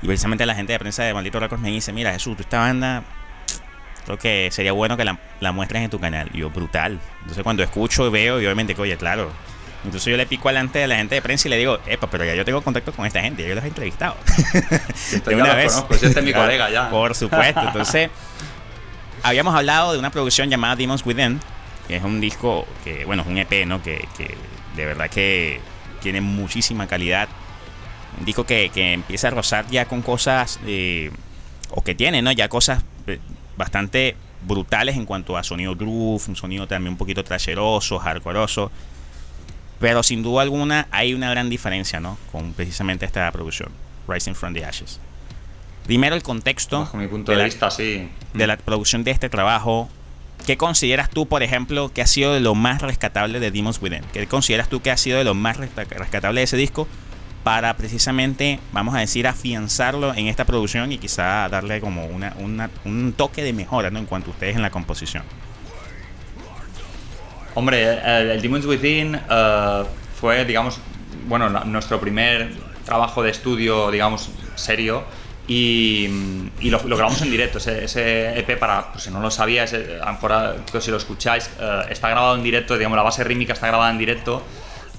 y 0.00 0.06
precisamente 0.06 0.46
la 0.46 0.54
gente 0.54 0.72
de 0.72 0.78
prensa 0.78 1.02
de 1.02 1.12
Maldito 1.12 1.38
Records 1.38 1.62
me 1.62 1.68
dice, 1.68 1.92
mira 1.92 2.12
Jesús, 2.12 2.36
esta 2.40 2.60
banda 2.60 3.04
creo 4.06 4.18
que 4.18 4.48
sería 4.50 4.72
bueno 4.72 4.96
que 4.96 5.04
la, 5.04 5.18
la 5.40 5.52
muestres 5.52 5.82
en 5.82 5.90
tu 5.90 6.00
canal. 6.00 6.30
Y 6.32 6.38
yo, 6.38 6.50
brutal. 6.50 6.98
Entonces 7.20 7.42
cuando 7.42 7.62
escucho 7.62 8.06
y 8.06 8.10
veo, 8.10 8.40
y 8.40 8.46
obviamente 8.46 8.74
que, 8.74 8.82
oye, 8.82 8.96
claro, 8.96 9.30
entonces 9.84 10.10
yo 10.10 10.16
le 10.16 10.26
pico 10.26 10.48
adelante 10.48 10.78
de 10.78 10.86
la 10.86 10.96
gente 10.96 11.14
de 11.14 11.22
prensa 11.22 11.48
y 11.48 11.50
le 11.50 11.56
digo, 11.56 11.78
epa, 11.86 12.08
pero 12.08 12.24
ya 12.24 12.34
yo 12.34 12.44
tengo 12.44 12.60
contacto 12.60 12.92
con 12.92 13.06
esta 13.06 13.20
gente, 13.22 13.46
yo 13.46 13.54
los 13.54 13.64
he 13.64 13.68
entrevistado. 13.68 14.14
de 15.26 15.34
una 15.34 15.54
vez. 15.54 15.72
Conozco, 15.72 15.94
este 15.94 16.20
es 16.20 16.24
mi 16.24 16.32
colega 16.34 16.70
ya. 16.70 16.90
Por 16.90 17.14
supuesto. 17.14 17.62
Entonces, 17.62 18.10
habíamos 19.22 19.54
hablado 19.54 19.92
de 19.92 19.98
una 19.98 20.10
producción 20.10 20.50
llamada 20.50 20.76
Demons 20.76 21.04
Within, 21.06 21.40
que 21.88 21.96
es 21.96 22.04
un 22.04 22.20
disco 22.20 22.66
que, 22.84 23.06
bueno, 23.06 23.22
es 23.22 23.28
un 23.28 23.38
EP, 23.38 23.66
¿no? 23.66 23.82
Que, 23.82 24.06
que 24.18 24.34
de 24.76 24.84
verdad 24.84 25.08
que 25.08 25.60
tiene 26.02 26.20
muchísima 26.20 26.86
calidad. 26.86 27.28
Un 28.18 28.26
disco 28.26 28.44
que, 28.44 28.70
que 28.74 28.92
empieza 28.92 29.28
a 29.28 29.30
rozar 29.30 29.66
ya 29.70 29.86
con 29.86 30.02
cosas, 30.02 30.60
eh, 30.66 31.10
o 31.70 31.82
que 31.82 31.94
tiene, 31.94 32.20
¿no? 32.20 32.32
Ya 32.32 32.50
cosas 32.50 32.84
eh, 33.06 33.18
bastante 33.56 34.14
brutales 34.42 34.96
en 34.96 35.06
cuanto 35.06 35.38
a 35.38 35.42
sonido 35.42 35.74
groove, 35.74 36.22
un 36.28 36.36
sonido 36.36 36.66
también 36.66 36.92
un 36.92 36.98
poquito 36.98 37.24
trasheroso, 37.24 37.98
hardcoreoso 37.98 38.70
pero 39.80 40.02
sin 40.02 40.22
duda 40.22 40.42
alguna 40.42 40.86
hay 40.90 41.14
una 41.14 41.30
gran 41.30 41.48
diferencia, 41.48 41.98
¿no? 41.98 42.18
Con 42.30 42.52
precisamente 42.52 43.06
esta 43.06 43.30
producción, 43.32 43.70
Rising 44.06 44.34
from 44.34 44.52
the 44.52 44.64
Ashes. 44.64 45.00
Primero 45.86 46.14
el 46.14 46.22
contexto. 46.22 46.80
Bajo 46.80 46.98
mi 46.98 47.08
punto 47.08 47.32
de, 47.32 47.42
vista, 47.42 47.70
sí. 47.70 48.08
De 48.34 48.46
la 48.46 48.58
producción 48.58 49.02
de 49.02 49.10
este 49.10 49.28
trabajo. 49.28 49.88
¿Qué 50.46 50.56
consideras 50.56 51.10
tú, 51.10 51.26
por 51.26 51.42
ejemplo, 51.42 51.90
que 51.92 52.02
ha 52.02 52.06
sido 52.06 52.32
de 52.32 52.40
lo 52.40 52.54
más 52.54 52.80
rescatable 52.82 53.40
de 53.40 53.50
Demons 53.50 53.80
Within? 53.80 54.04
¿Qué 54.12 54.26
consideras 54.26 54.68
tú 54.68 54.80
que 54.80 54.90
ha 54.90 54.96
sido 54.96 55.18
de 55.18 55.24
lo 55.24 55.34
más 55.34 55.56
rescatable 55.56 56.40
de 56.40 56.44
ese 56.44 56.56
disco? 56.56 56.86
Para 57.42 57.74
precisamente, 57.76 58.60
vamos 58.72 58.94
a 58.94 58.98
decir, 58.98 59.26
afianzarlo 59.26 60.14
en 60.14 60.28
esta 60.28 60.44
producción 60.44 60.92
y 60.92 60.98
quizá 60.98 61.48
darle 61.48 61.80
como 61.80 62.06
una, 62.06 62.34
un 62.84 63.14
toque 63.16 63.42
de 63.42 63.52
mejora 63.52 63.90
¿no? 63.90 63.98
en 63.98 64.06
cuanto 64.06 64.30
a 64.30 64.34
ustedes 64.34 64.56
en 64.56 64.62
la 64.62 64.70
composición. 64.70 65.24
Hombre, 67.60 68.32
el, 68.32 68.40
Demons 68.40 68.64
Within 68.64 69.16
uh, 69.16 69.84
fue, 70.18 70.46
digamos, 70.46 70.80
bueno, 71.26 71.50
nuestro 71.66 72.00
primer 72.00 72.48
trabajo 72.86 73.22
de 73.22 73.28
estudio, 73.28 73.90
digamos, 73.90 74.30
serio. 74.54 75.04
Y, 75.46 76.08
lo, 76.62 76.80
grabamos 76.80 77.20
en 77.20 77.30
directo. 77.30 77.58
Ese, 77.58 78.38
EP, 78.38 78.58
para 78.58 78.92
pues, 78.92 79.04
si 79.04 79.10
no 79.10 79.20
lo 79.20 79.30
sabíais, 79.30 79.74
a 79.74 80.06
lo 80.06 80.12
mejor 80.12 80.56
si 80.80 80.90
lo 80.90 80.96
escucháis, 80.96 81.50
uh, 81.60 81.86
está 81.90 82.08
grabado 82.08 82.34
en 82.34 82.42
directo, 82.42 82.78
digamos, 82.78 82.96
la 82.96 83.02
base 83.02 83.24
rítmica 83.24 83.52
está 83.52 83.66
grabada 83.66 83.90
en 83.90 83.98
directo. 83.98 84.42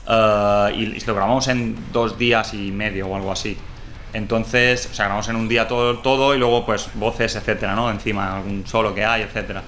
Uh, 0.05 0.69
y, 0.69 0.99
lo 1.03 1.15
grabamos 1.15 1.47
en 1.47 1.75
dos 1.91 2.19
días 2.19 2.53
y 2.53 2.71
medio 2.71 3.07
o 3.07 3.15
algo 3.15 3.31
así. 3.31 3.57
Entonces, 4.13 4.87
o 4.91 4.93
sea, 4.93 5.05
grabamos 5.05 5.27
en 5.29 5.35
un 5.35 5.49
día 5.49 5.67
todo, 5.67 5.97
todo 5.97 6.35
y 6.35 6.37
luego, 6.37 6.63
pues, 6.63 6.91
voces, 6.93 7.35
etcétera, 7.35 7.73
¿no? 7.73 7.89
Encima, 7.89 8.37
algún 8.37 8.67
solo 8.67 8.93
que 8.93 9.03
hay, 9.03 9.23
etcétera 9.23 9.63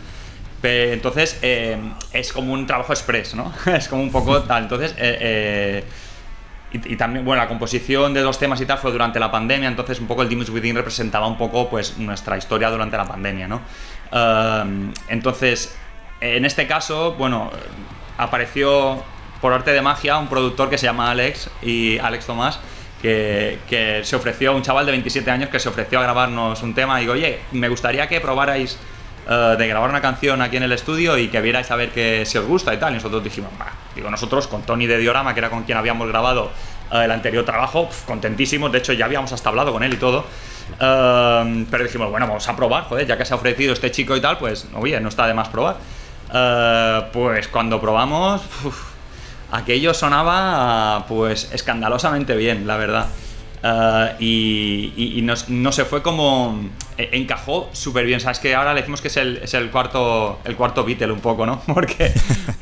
entonces, 0.63 1.39
eh, 1.41 1.77
es 2.12 2.32
como 2.32 2.53
un 2.53 2.65
trabajo 2.65 2.93
express, 2.93 3.36
¿no? 3.36 3.53
es 3.65 3.88
como 3.88 4.01
un 4.01 4.12
poco 4.12 4.41
tal. 4.43 4.63
Entonces, 4.63 4.93
eh, 4.98 5.17
eh, 5.20 5.84
y, 6.72 6.96
también, 6.96 7.24
bueno, 7.24 7.41
la 7.41 7.48
composición 7.48 8.13
de 8.13 8.22
los 8.22 8.39
temas 8.39 8.60
y 8.62 8.65
tal 8.65 8.79
fue 8.79 8.91
durante 8.91 9.20
la 9.20 9.29
pandemia, 9.29 9.67
entonces 9.67 10.00
un 10.00 10.08
poco 10.08 10.24
el 10.24 10.29
Demons 10.29 10.50
Within 10.50 10.75
representaba 10.75 11.27
un 11.27 11.38
poco, 11.38 11.70
pues, 11.70 12.00
nuestra 12.00 12.36
historia 12.36 12.72
durante 12.72 12.98
la 12.98 13.05
pandemia, 13.05 13.48
¿no? 13.48 13.62
entonces, 15.08 15.75
en 16.22 16.46
este 16.46 16.67
caso, 16.67 17.13
bueno, 17.13 17.51
apareció 18.17 19.03
por 19.41 19.53
arte 19.53 19.72
de 19.72 19.82
magia 19.82 20.20
un 20.20 20.27
productor 20.27 20.70
que 20.70 20.77
se 20.77 20.86
llama 20.86 21.10
Alex 21.10 21.50
y 21.63 21.98
Alex 21.98 22.27
Tomás, 22.27 22.60
que, 23.01 23.58
que, 23.67 24.01
se 24.03 24.15
ofreció, 24.15 24.55
un 24.55 24.62
chaval 24.62 24.86
de 24.86 24.91
27 24.91 25.29
años 25.32 25.50
que 25.50 25.60
se 25.60 25.67
ofreció 25.67 26.00
a 26.00 26.03
grabarnos 26.03 26.62
un 26.62 26.75
tema 26.75 27.00
y 27.00 27.01
digo, 27.01 27.13
oye, 27.13 27.39
me 27.51 27.70
gustaría 27.70 28.08
que 28.08 28.22
probarais 28.22 28.77
eh, 29.29 29.55
de 29.57 29.67
grabar 29.67 29.89
una 29.89 30.01
canción 30.01 30.41
aquí 30.41 30.57
en 30.57 30.63
el 30.63 30.71
estudio 30.71 31.17
y 31.17 31.29
que 31.29 31.39
vierais 31.39 31.71
a 31.71 31.75
ver 31.75 31.91
que 31.91 32.25
si 32.25 32.37
os 32.37 32.45
gusta 32.45 32.73
y 32.73 32.77
tal. 32.77 32.91
Y 32.91 32.95
nosotros 32.95 33.23
dijimos, 33.23 33.51
digo, 33.95 34.09
nosotros 34.09 34.47
con 34.47 34.63
Tony 34.63 34.85
de 34.85 34.97
Diorama, 34.97 35.33
que 35.33 35.39
era 35.39 35.49
con 35.49 35.63
quien 35.63 35.77
habíamos 35.77 36.07
grabado 36.07 36.51
eh, 36.91 37.05
el 37.05 37.11
anterior 37.11 37.45
trabajo, 37.45 37.89
contentísimos, 38.05 38.71
de 38.71 38.79
hecho 38.79 38.93
ya 38.93 39.05
habíamos 39.05 39.31
hasta 39.31 39.49
hablado 39.49 39.71
con 39.71 39.83
él 39.83 39.93
y 39.93 39.97
todo. 39.97 40.25
Eh, 40.79 41.65
pero 41.71 41.83
dijimos, 41.83 42.09
bueno, 42.09 42.27
vamos 42.27 42.47
a 42.47 42.55
probar, 42.55 42.83
joder, 42.83 43.07
ya 43.07 43.17
que 43.17 43.25
se 43.25 43.33
ha 43.33 43.37
ofrecido 43.37 43.73
este 43.73 43.91
chico 43.91 44.15
y 44.15 44.21
tal, 44.21 44.37
pues, 44.37 44.67
oye, 44.73 44.99
no 44.99 45.09
está 45.09 45.27
de 45.27 45.33
más 45.33 45.47
probar. 45.49 45.77
pues 47.11 47.47
cuando 47.47 47.79
probamos, 47.79 48.41
aquello 49.51 49.93
sonaba 49.93 51.05
pues 51.07 51.51
escandalosamente 51.53 52.35
bien, 52.35 52.67
la 52.67 52.77
verdad. 52.77 53.07
Uh, 53.63 54.12
y, 54.20 54.91
y, 54.98 55.22
no 55.22 55.72
se 55.72 55.86
fue 55.86 56.01
como 56.01 56.70
eh, 56.98 57.12
encajó 57.13 57.70
súper 57.72 58.05
bien 58.05 58.20
sabes 58.20 58.39
que 58.39 58.53
ahora 58.53 58.74
le 58.74 58.82
decimos 58.82 59.00
que 59.00 59.08
es 59.08 59.15
el, 59.15 59.38
es 59.38 59.53
el 59.53 59.72
cuarto 59.72 60.41
el 60.43 60.58
cuarto 60.58 60.84
Beatle 60.84 61.13
un 61.13 61.22
poco 61.22 61.46
no 61.46 61.62
porque 61.74 62.12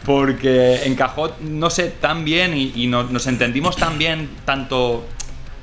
porque 0.05 0.85
encajó 0.85 1.31
no 1.41 1.71
sé 1.71 1.89
tan 1.89 2.23
bien 2.23 2.53
y, 2.55 2.85
nos, 2.85 3.25
entendimos 3.25 3.77
tan 3.77 3.97
bien 3.97 4.29
tanto 4.45 5.03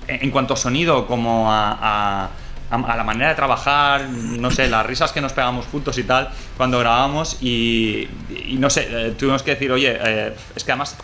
en, 0.08 0.28
cuanto 0.32 0.54
a 0.54 0.56
sonido 0.56 1.06
como 1.06 1.52
a, 1.52 2.30
a, 2.70 2.96
la 2.96 3.04
manera 3.04 3.28
de 3.28 3.36
trabajar 3.36 4.08
no 4.10 4.50
sé 4.50 4.66
las 4.66 4.84
risas 4.84 5.12
que 5.12 5.20
nos 5.20 5.32
pegamos 5.34 5.66
juntos 5.66 5.96
y 5.98 6.02
tal 6.02 6.30
cuando 6.56 6.80
grabamos 6.80 7.40
y, 7.40 8.08
no 8.58 8.70
sé 8.70 8.88
eh, 8.90 9.14
tuvimos 9.16 9.44
que 9.44 9.52
decir 9.52 9.70
oye 9.70 9.96
eh, 9.98 10.34
es 10.56 10.64
que 10.64 10.72
además 10.72 10.96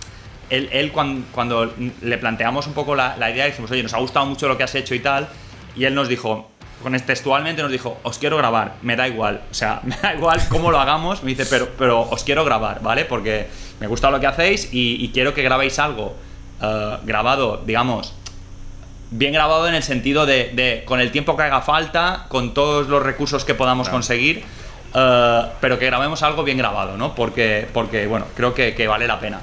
él, 0.51 0.93
cuando, 0.93 1.75
le 2.03 2.19
planteamos 2.19 2.67
un 2.67 2.75
poco 2.75 2.95
la, 2.95 3.31
idea, 3.31 3.47
dijimos, 3.47 3.71
oye, 3.71 3.83
nos 3.83 3.95
ha 3.95 3.99
gustado 3.99 4.27
mucho 4.27 4.49
lo 4.49 4.57
que 4.57 4.65
has 4.65 4.75
hecho 4.75 4.95
y 4.95 5.01
tal, 5.01 5.29
y 5.77 5.85
él 5.85 5.95
nos 5.95 6.09
dijo, 6.09 6.51
con 6.83 6.93
textualmente 7.01 7.63
nos 7.63 7.73
dijo, 7.73 7.99
os 8.03 8.19
quiero 8.19 8.37
grabar, 8.37 8.75
me 8.83 8.97
da 8.97 9.09
igual, 9.09 9.43
o 9.51 9.55
sea, 9.55 9.81
me 9.85 9.97
da 9.97 10.15
igual 10.15 10.41
cómo 10.49 10.71
lo 10.71 10.79
hagamos, 10.79 11.23
me 11.23 11.31
dice, 11.31 11.47
pero, 11.47 11.71
pero 11.79 12.03
os 12.03 12.25
quiero 12.25 12.45
grabar, 12.45 12.83
¿vale? 12.83 13.05
Porque 13.05 13.49
me 13.81 13.87
gusta 13.87 14.11
lo 14.11 14.21
que 14.21 14.27
hacéis 14.27 14.69
y, 14.73 15.11
quiero 15.13 15.35
que 15.35 15.43
grabéis 15.43 15.79
algo 15.79 16.15
eh, 16.63 16.97
grabado, 17.05 17.63
digamos, 17.65 18.15
bien 19.11 19.33
grabado 19.33 19.69
en 19.69 19.75
el 19.75 19.83
sentido 19.83 20.27
de, 20.27 20.83
con 20.87 21.01
el 21.01 21.11
tiempo 21.11 21.37
que 21.37 21.45
haga 21.45 21.63
falta, 21.63 22.27
con 22.29 22.55
todos 22.55 22.89
los 22.89 23.03
recursos 23.03 23.45
que 23.45 23.55
podamos 23.55 23.89
conseguir, 23.89 24.45
eh, 24.95 25.43
pero 25.61 25.79
que 25.79 25.87
grabemos 25.87 26.23
algo 26.23 26.45
bien 26.45 26.59
grabado, 26.59 26.97
¿no? 26.97 27.15
Porque, 27.15 27.67
porque 27.73 28.07
bueno, 28.07 28.27
creo 28.37 28.55
que 28.55 28.87
vale 28.87 29.07
la 29.07 29.21
pena. 29.21 29.41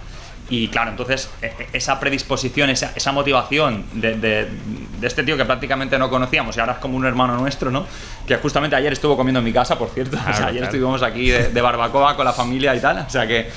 Y 0.52 0.68
claro, 0.68 0.92
entonces 0.92 1.30
e, 1.42 1.46
e, 1.46 1.68
esa 1.72 1.98
predisposición, 1.98 2.70
esa, 2.70 2.92
esa 2.94 3.14
motivación 3.14 3.86
de, 3.94 4.16
de, 4.18 4.48
este 5.02 5.24
tío 5.24 5.38
que 5.38 5.46
prácticamente 5.46 5.98
no 5.98 6.10
conocíamos 6.10 6.58
y 6.58 6.60
ahora 6.60 6.74
es 6.74 6.80
como 6.80 6.98
un 6.98 7.06
hermano 7.06 7.38
nuestro, 7.38 7.72
¿no? 7.72 7.86
Que 8.28 8.36
justamente 8.36 8.76
ayer 8.76 8.92
estuvo 8.92 9.16
comiendo 9.16 9.40
en 9.40 9.46
mi 9.46 9.54
casa, 9.54 9.80
por 9.80 9.90
cierto. 9.92 10.18
o 10.30 10.34
sea, 10.34 10.48
ayer 10.48 10.62
estuvimos 10.62 11.02
aquí 11.04 11.30
de, 11.30 11.62
barbacoa 11.62 12.18
con 12.18 12.26
la 12.26 12.34
familia 12.34 12.76
y 12.76 12.82
tal. 12.82 13.06
O 13.08 13.10
sea 13.10 13.26
que, 13.26 13.50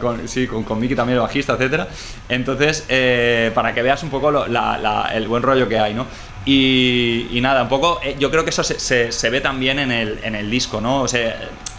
con, 0.00 0.26
sí, 0.26 0.48
con, 0.48 0.64
con 0.64 0.80
Miki 0.80 0.96
también 0.96 1.14
el 1.14 1.22
bajista, 1.22 1.52
etcétera. 1.52 1.86
Entonces, 2.28 2.84
eh, 2.88 3.52
para 3.54 3.72
que 3.72 3.82
veas 3.82 4.02
un 4.02 4.10
poco 4.10 4.46
el 4.46 5.28
buen 5.28 5.42
rollo 5.44 5.68
que 5.68 5.78
hay, 5.78 5.94
¿no? 5.94 6.06
Y, 6.44 7.28
y, 7.30 7.40
nada, 7.40 7.62
un 7.62 7.68
poco, 7.68 8.00
eh, 8.02 8.16
yo 8.18 8.32
creo 8.32 8.42
que 8.42 8.50
eso 8.50 8.64
se, 8.64 8.80
se, 8.80 9.12
se, 9.12 9.30
ve 9.30 9.40
también 9.40 9.78
en 9.78 9.92
el, 9.92 10.20
en 10.22 10.34
el 10.34 10.50
disco, 10.50 10.80
¿no? 10.80 11.02
O 11.02 11.08
sea, 11.08 11.36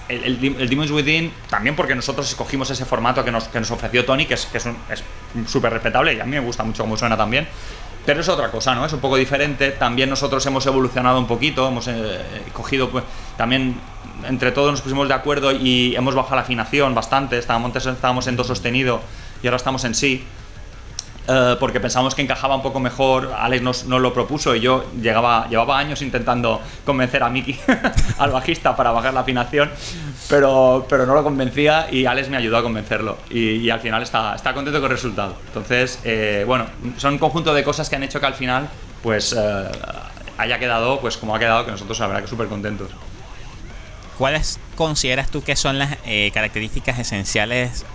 el, 0.10 0.56
el, 0.60 0.70
Demons 0.70 0.91
Within, 0.91 1.32
también 1.50 1.76
porque 1.76 1.96
nosotros 1.96 2.30
escogimos 2.30 2.70
ese 2.70 2.86
formato 2.86 3.24
que 3.24 3.32
nos, 3.32 3.48
que 3.48 3.60
nos 3.60 3.72
ofreció 3.72 4.06
Tony, 4.06 4.26
que 4.26 4.36
es 4.36 4.46
que 4.46 4.58
es 4.58 4.67
súper 5.48 5.74
respetable 5.74 6.13
y 6.13 6.20
a 6.20 6.24
mí 6.24 6.32
me 6.32 6.39
gusta 6.39 6.63
mucho 6.63 6.84
cómo 6.84 6.98
suena 6.98 7.17
también. 7.17 7.48
Pero 8.06 8.22
es 8.22 8.30
otra 8.30 8.50
cosa, 8.50 8.74
¿no? 8.74 8.86
Es 8.86 8.93
un 8.93 9.02
poco 9.02 9.17
diferente. 9.17 9.72
También 9.72 10.10
nosotros 10.10 10.46
hemos 10.46 10.65
evolucionado 10.65 11.20
un 11.20 11.28
poquito, 11.28 11.67
hemos 11.67 11.89
eh, 11.89 12.22
cogido, 12.54 12.89
pues, 12.89 13.04
también 13.36 13.76
entre 14.26 14.54
todos 14.54 14.72
nos 14.72 14.82
pusimos 14.82 15.10
de 15.10 15.13
acuerdo 15.13 15.52
y 15.52 15.93
hemos 15.93 16.15
bajado 16.15 16.38
la 16.38 16.43
afinación 16.43 16.96
bastante. 16.96 17.38
Estábamos, 17.38 17.76
estábamos 17.76 18.28
en 18.28 18.38
do 18.38 18.46
sostenido 18.46 19.02
y 19.43 19.48
ahora 19.48 19.58
estamos 19.58 19.84
en 19.84 19.93
sí. 19.93 20.24
Eh, 21.29 21.57
porque 21.59 21.81
pensamos 21.81 22.15
que 22.15 22.21
encajaba 22.21 22.55
un 22.55 22.61
poco 22.61 22.79
mejor. 22.79 23.33
Alex 23.37 23.61
nos, 23.61 23.85
lo 23.85 24.13
propuso 24.13 24.55
y 24.55 24.61
yo 24.61 24.85
llegaba, 25.01 25.47
llevaba 25.49 25.77
años 25.77 26.01
intentando 26.01 26.61
convencer 26.85 27.21
a 27.21 27.29
Miki, 27.29 27.59
al 28.17 28.31
bajista, 28.31 28.75
para 28.75 28.91
bajar 28.91 29.13
la 29.13 29.21
afinación, 29.21 29.69
pero, 30.29 30.85
pero 30.89 31.05
no 31.05 31.13
lo 31.13 31.23
convencía 31.23 31.87
y 31.91 32.05
Alex 32.05 32.29
me 32.29 32.37
ayudó 32.37 32.57
a 32.57 32.63
convencerlo. 32.63 33.17
Y, 33.29 33.69
al 33.69 33.81
final 33.81 34.01
está, 34.01 34.35
está 34.35 34.53
contento 34.53 34.79
con 34.79 34.89
el 34.89 34.95
resultado. 34.95 35.35
Entonces, 35.47 35.99
eh, 36.05 36.45
bueno, 36.47 36.65
son 36.95 37.13
un 37.13 37.19
conjunto 37.19 37.53
de 37.53 37.63
cosas 37.63 37.89
que 37.89 37.97
han 37.97 38.03
hecho 38.03 38.19
que 38.19 38.25
al 38.25 38.33
final 38.33 38.69
pues 39.03 39.35
eh, 39.37 39.71
haya 40.37 40.59
quedado 40.59 41.01
pues 41.01 41.17
como 41.17 41.35
ha 41.35 41.39
quedado, 41.39 41.65
que 41.65 41.71
nosotros 41.71 41.99
la 41.99 42.21
que 42.21 42.27
súper 42.27 42.47
contentos. 42.47 42.89
¿Cuáles 44.17 44.59
consideras 44.75 45.29
tú 45.29 45.43
que 45.43 45.55
son 45.55 45.77
las 45.77 45.97
características 46.33 46.97
esenciales 46.97 47.85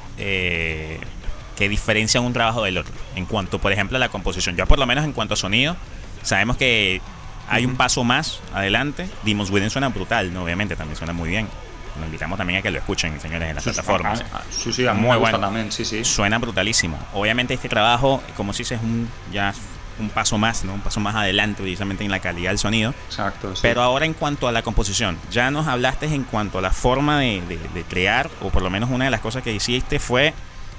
que 1.56 1.68
diferencian 1.68 2.24
un 2.24 2.32
trabajo 2.32 2.62
del 2.64 2.78
otro. 2.78 2.94
En 3.14 3.26
cuanto, 3.26 3.58
por 3.58 3.72
ejemplo, 3.72 3.96
a 3.96 4.00
la 4.00 4.08
composición. 4.08 4.56
Yo, 4.56 4.66
por 4.66 4.78
lo 4.78 4.86
menos, 4.86 5.04
en 5.04 5.12
cuanto 5.12 5.34
a 5.34 5.36
sonido, 5.36 5.76
sabemos 6.22 6.56
que 6.56 7.00
hay 7.48 7.66
un 7.66 7.76
paso 7.76 8.04
más 8.04 8.40
adelante. 8.54 9.08
Dimos 9.24 9.50
Within 9.50 9.70
suena 9.70 9.88
brutal, 9.88 10.32
¿no? 10.32 10.44
obviamente, 10.44 10.76
también 10.76 10.96
suena 10.96 11.12
muy 11.12 11.28
bien. 11.28 11.48
Nos 11.96 12.06
invitamos 12.06 12.38
también 12.38 12.60
a 12.60 12.62
que 12.62 12.70
lo 12.70 12.78
escuchen, 12.78 13.20
señores, 13.20 13.50
en 13.50 13.54
las 13.54 13.64
plataformas. 13.64 14.24
Ah, 14.32 14.40
sí, 14.50 14.72
sí, 14.72 14.84
muy 14.94 15.16
bueno 15.18 15.38
también, 15.38 15.70
sí, 15.70 15.84
sí. 15.84 16.04
Suena 16.04 16.38
brutalísimo. 16.38 16.98
Obviamente 17.12 17.52
este 17.52 17.68
trabajo, 17.68 18.22
como 18.34 18.54
si 18.54 18.62
es 18.62 18.72
un 18.72 19.08
ya 19.30 19.52
un 19.98 20.08
paso 20.08 20.38
más, 20.38 20.64
¿no? 20.64 20.72
Un 20.72 20.80
paso 20.80 21.00
más 21.00 21.14
adelante 21.14 21.62
precisamente 21.62 22.02
en 22.02 22.10
la 22.10 22.20
calidad 22.20 22.48
del 22.48 22.58
sonido. 22.58 22.94
Exacto. 23.08 23.52
Pero 23.60 23.82
ahora 23.82 24.06
en 24.06 24.14
cuanto 24.14 24.48
a 24.48 24.52
la 24.52 24.62
composición, 24.62 25.18
ya 25.30 25.50
nos 25.50 25.66
hablaste 25.66 26.06
en 26.06 26.24
cuanto 26.24 26.58
a 26.58 26.62
la 26.62 26.70
forma 26.70 27.20
de, 27.20 27.42
de 27.74 27.82
crear, 27.84 28.30
o 28.40 28.48
por 28.48 28.62
lo 28.62 28.70
menos 28.70 28.88
una 28.88 29.04
de 29.04 29.10
las 29.10 29.20
cosas 29.20 29.42
que 29.42 29.52
hiciste 29.52 29.98
fue 29.98 30.32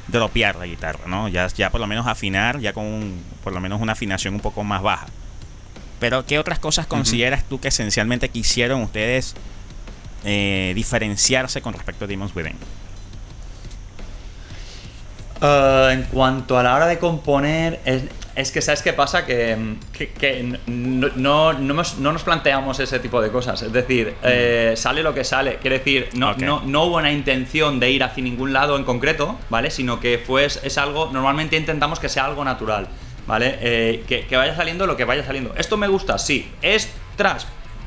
dropear 0.07 0.55
la 0.55 0.65
guitarra, 0.65 1.05
¿no? 1.07 1.27
Ya, 1.27 1.47
ya 1.47 1.69
por 1.69 1.81
lo 1.81 1.87
menos 1.87 2.07
afinar, 2.07 2.59
ya 2.59 2.73
con 2.73 3.13
por 3.43 3.53
lo 3.53 3.61
menos 3.61 3.81
una 3.81 3.93
afinación 3.93 4.33
un 4.33 4.39
poco 4.39 4.63
más 4.63 4.81
baja. 4.81 5.07
Pero, 5.99 6.25
¿qué 6.25 6.37
otras 6.37 6.59
cosas 6.59 6.85
consideras 6.85 7.45
tú 7.45 7.61
que 7.61 7.69
esencialmente 7.69 8.27
quisieron 8.27 8.81
ustedes 8.81 9.35
eh, 10.25 10.73
diferenciarse 10.75 11.61
con 11.61 11.73
respecto 11.73 12.03
a 12.03 12.07
Demons 12.07 12.35
Within? 12.35 12.57
Uh, 15.41 15.89
en 15.91 16.03
cuanto 16.03 16.57
a 16.57 16.63
la 16.63 16.75
hora 16.75 16.87
de 16.87 16.99
componer, 16.99 17.79
es, 17.85 18.03
es 18.35 18.51
que, 18.51 18.61
¿sabes 18.61 18.81
qué 18.81 18.93
pasa? 18.93 19.25
Que, 19.25 19.57
no, 20.67 21.53
no, 21.53 21.53
nos 21.53 22.23
planteamos 22.23 22.79
ese 22.79 22.99
tipo 22.99 23.21
de 23.21 23.29
cosas. 23.29 23.61
Es 23.61 23.71
decir, 23.71 24.15
eh, 24.23 24.73
sale 24.75 25.03
lo 25.03 25.13
que 25.13 25.23
sale. 25.23 25.57
Quiere 25.57 25.79
decir, 25.79 26.09
no, 26.13 26.35
no, 26.35 26.83
hubo 26.83 26.97
una 26.97 27.11
intención 27.11 27.79
de 27.79 27.91
ir 27.91 28.03
hacia 28.03 28.23
ningún 28.23 28.51
lado 28.51 28.75
en 28.77 28.83
concreto, 28.83 29.37
¿vale? 29.49 29.69
Sino 29.69 29.99
que 29.99 30.17
fue, 30.17 30.45
es 30.45 30.77
algo, 30.77 31.09
normalmente 31.11 31.57
intentamos 31.57 31.99
que 31.99 32.09
sea 32.09 32.25
algo 32.25 32.43
natural, 32.43 32.87
¿vale? 33.27 33.57
Eh, 33.61 34.03
que, 34.07 34.25
que, 34.25 34.35
vaya 34.35 34.55
saliendo 34.55 34.87
lo 34.87 34.97
que 34.97 35.05
vaya 35.05 35.23
saliendo. 35.23 35.53
¿Esto 35.55 35.77
me 35.77 35.87
gusta? 35.87 36.17
Sí. 36.17 36.49
¿Es 36.61 36.91
trash? 37.15 37.43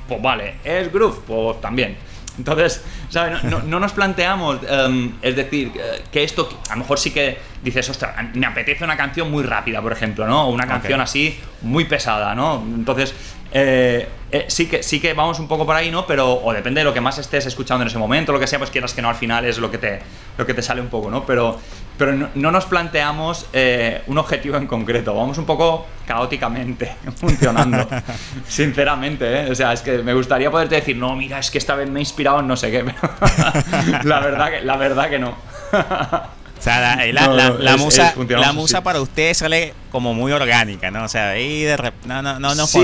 Pues 0.09 0.23
vale. 0.23 0.57
¿Es 0.63 0.93
groove? 0.93 1.23
Pues 1.27 1.61
también. 1.61 1.97
Entonces, 2.38 2.85
¿sabes? 3.09 3.42
No, 3.44 3.81
nos 3.81 3.92
planteamos, 3.92 4.61
em, 4.68 5.12
es 5.22 5.37
decir, 5.37 5.72
que 6.12 6.22
esto, 6.22 6.49
a 6.68 6.75
lo 6.75 6.81
mejor 6.81 6.99
sí 6.99 7.11
que 7.11 7.38
dices, 7.62 7.88
ostras, 7.88 8.14
me 8.35 8.46
apetece 8.46 8.85
una 8.85 8.96
canción 8.96 9.31
muy 9.31 9.42
rápida, 9.42 9.81
por 9.81 9.92
ejemplo, 9.92 10.27
¿no? 10.27 10.49
O 10.49 10.51
una 10.51 10.66
canción 10.66 11.01
así 11.01 11.38
muy 11.62 11.85
pesada, 11.85 12.35
¿no? 12.35 12.62
Entonces, 12.62 13.14
eh, 13.53 14.09
eh, 14.33 14.47
sí, 14.49 14.67
que, 14.67 14.83
sí 14.83 15.01
que 15.01 15.15
vamos 15.15 15.39
un 15.39 15.47
poco 15.47 15.65
por 15.65 15.77
ahí, 15.77 15.91
¿no? 15.91 16.05
Pero, 16.07 16.35
o 16.35 16.53
depende 16.53 16.81
de 16.81 16.85
lo 16.85 16.93
que 16.93 17.01
más 17.01 17.17
estés 17.19 17.47
escuchando 17.47 17.83
en 17.83 17.89
ese 17.89 17.99
momento, 17.99 18.33
lo 18.33 18.41
que 18.41 18.49
sea, 18.49 18.59
pues 18.59 18.71
quieras 18.71 18.93
que 18.93 19.01
no, 19.01 19.09
al 19.09 19.15
final 19.15 19.45
es 19.45 19.59
lo 19.59 19.71
que 19.71 19.79
te, 19.79 20.01
lo 20.37 20.45
que 20.45 20.53
te 20.53 20.62
sale 20.62 20.81
un 20.81 20.89
poco, 20.89 21.11
¿no? 21.11 21.25
Pero, 21.25 21.59
pero 21.97 22.12
no, 22.12 22.51
nos 22.51 22.65
planteamos 22.67 23.47
eh, 23.53 24.03
un 24.09 24.19
objetivo 24.19 24.57
en 24.57 24.67
concreto, 24.67 25.15
vamos 25.15 25.39
un 25.39 25.47
poco 25.47 25.87
caóticamente 26.07 26.97
funcionando, 27.17 27.89
sinceramente, 28.49 29.43
¿eh? 29.43 29.51
O 29.51 29.55
sea, 29.55 29.73
es 29.73 29.83
que 29.83 29.99
me 29.99 30.12
gustaría 30.12 30.51
poderte 30.51 30.75
decir, 30.75 30.97
no, 30.97 31.15
mira, 31.15 31.39
es 31.39 31.51
que 31.51 31.59
esta 31.59 31.77
vez 31.77 31.89
me 31.89 32.01
he 32.01 32.03
inspirado 32.03 32.41
en 32.41 32.49
no 32.49 32.57
sé 32.57 32.73
qué, 32.73 32.85
la, 34.05 34.21
verdad 34.21 34.51
que, 34.51 34.61
la 34.62 34.77
verdad 34.77 35.09
que 35.09 35.19
no. 35.21 35.37
Sea, 36.66 37.12
la, 37.12 37.76
musa, 37.76 38.12
la 38.29 38.52
musa 38.52 38.83
para 38.83 39.00
ustedes 39.00 39.38
sale 39.38 39.72
como 39.92 40.14
muy 40.14 40.33
orgánica, 40.33 40.90
¿no? 40.90 41.05
O 41.05 41.09
sea, 41.09 41.31
ahí 41.31 41.62
de 41.62 41.76
no, 42.07 42.22
no, 42.22 42.40
no, 42.40 42.55
nos, 42.57 42.74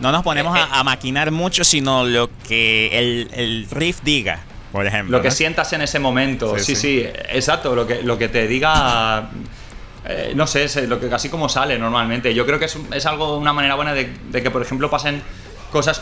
no 0.00 0.10
nos 0.10 0.24
ponemos 0.24 0.58
a, 0.58 0.62
eh, 0.62 0.80
eh. 0.80 0.84
maquinar 0.84 1.30
mucho, 1.30 1.62
sino 1.62 2.04
lo 2.04 2.30
que 2.48 2.88
el, 2.98 3.30
el 3.32 3.68
riff 3.70 4.00
diga, 4.02 4.40
por 4.72 4.88
ejemplo. 4.88 5.16
Lo 5.16 5.22
que 5.22 5.30
sientas 5.30 5.72
en 5.72 5.82
ese 5.82 6.00
momento, 6.00 6.58
sí, 6.58 6.74
sí, 6.74 6.98
exacto, 7.28 7.76
lo 7.76 7.86
que, 7.86 8.02
lo 8.02 8.18
que 8.18 8.28
te 8.28 8.48
diga... 8.48 9.30
Eh, 10.04 10.32
no 10.34 10.48
sé, 10.48 10.64
es 10.64 10.88
lo 10.88 10.98
que 10.98 11.08
casi 11.08 11.28
como 11.28 11.48
sale 11.48 11.78
normalmente. 11.78 12.34
Yo 12.34 12.44
creo 12.44 12.58
que 12.58 12.64
es, 12.64 12.76
es 12.92 13.06
algo, 13.06 13.38
una 13.38 13.52
manera 13.52 13.76
buena 13.76 13.94
de, 13.94 14.10
de, 14.30 14.42
que, 14.42 14.50
por 14.50 14.62
ejemplo, 14.62 14.90
pasen 14.90 15.22
cosas 15.70 16.00